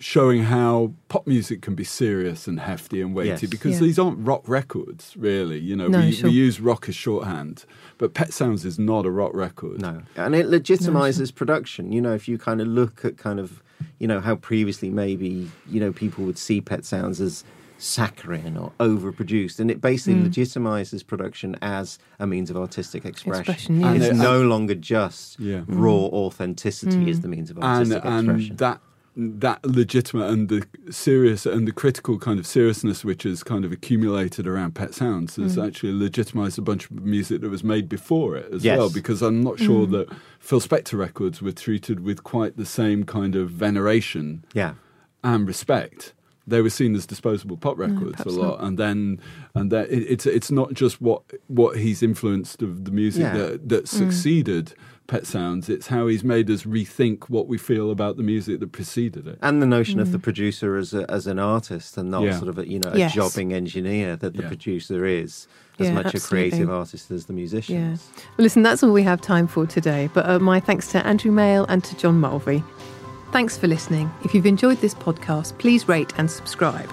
[0.02, 3.44] showing how pop music can be serious and hefty and weighty Yes.
[3.44, 3.80] because Yeah.
[3.86, 6.30] these aren't rock records really you know No, we, sure.
[6.30, 7.66] we use rock as shorthand
[7.98, 11.92] but pet sounds is not a rock record No, and it legitimizes production.
[11.92, 13.62] You know, if you kind of look at kind of,
[13.98, 17.44] you know, how previously maybe you know people would see Pet Sounds as
[17.76, 20.28] saccharine or overproduced, and it basically Mm.
[20.28, 23.40] legitimizes production as a means of artistic expression.
[23.40, 23.92] Expression, yeah.
[23.92, 25.62] And It's it- no longer just Yeah.
[25.66, 25.92] raw
[26.24, 27.10] authenticity Mm.
[27.10, 28.56] as the means of and artistic and expression.
[28.56, 28.80] that
[29.20, 33.72] that legitimate and the serious and the critical kind of seriousness which has kind of
[33.72, 35.66] accumulated around Pet Sounds has Mm.
[35.66, 38.78] actually legitimized a bunch of music that was made before it as Yes.
[38.78, 38.88] well.
[38.90, 39.90] Because I'm not sure Mm.
[39.92, 40.08] that
[40.38, 44.74] Phil Spector records were treated with quite the same kind of veneration yeah,
[45.22, 46.14] and respect.
[46.46, 49.20] They were seen as disposable pop records a perhaps lot, and then
[49.54, 53.36] and then it, it's it's not just what what he's influenced of the music Yeah.
[53.36, 54.72] that that succeeded
[55.10, 55.68] Pet Sounds.
[55.68, 59.38] It's how he's made us rethink what we feel about the music that preceded it.
[59.42, 62.36] and the notion of the producer as a, as an artist and not Yeah.
[62.38, 63.12] sort of a, you know Yes.
[63.12, 64.48] a jobbing engineer that the Yeah.
[64.48, 65.48] producer is
[65.80, 66.46] as Yeah, much absolutely.
[66.46, 67.74] a creative artist as the musician.
[67.74, 67.88] Yeah.
[68.36, 70.08] Well, listen, that's all we have time for today.
[70.14, 72.62] But uh, my thanks to Andrew Male and to John Mulvey.
[73.32, 74.10] Thanks for listening.
[74.24, 76.90] If you've enjoyed this podcast, please rate and subscribe.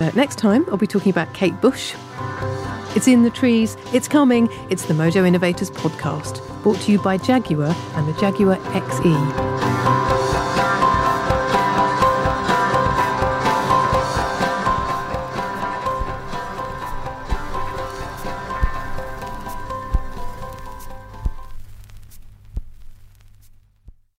[0.00, 1.94] Uh, next time, I'll be talking about Kate Bush.
[2.94, 7.16] It's in the trees, it's coming, it's the Mojo Innovators podcast, brought to you by
[7.16, 10.01] Jaguar and the Jaguar XE.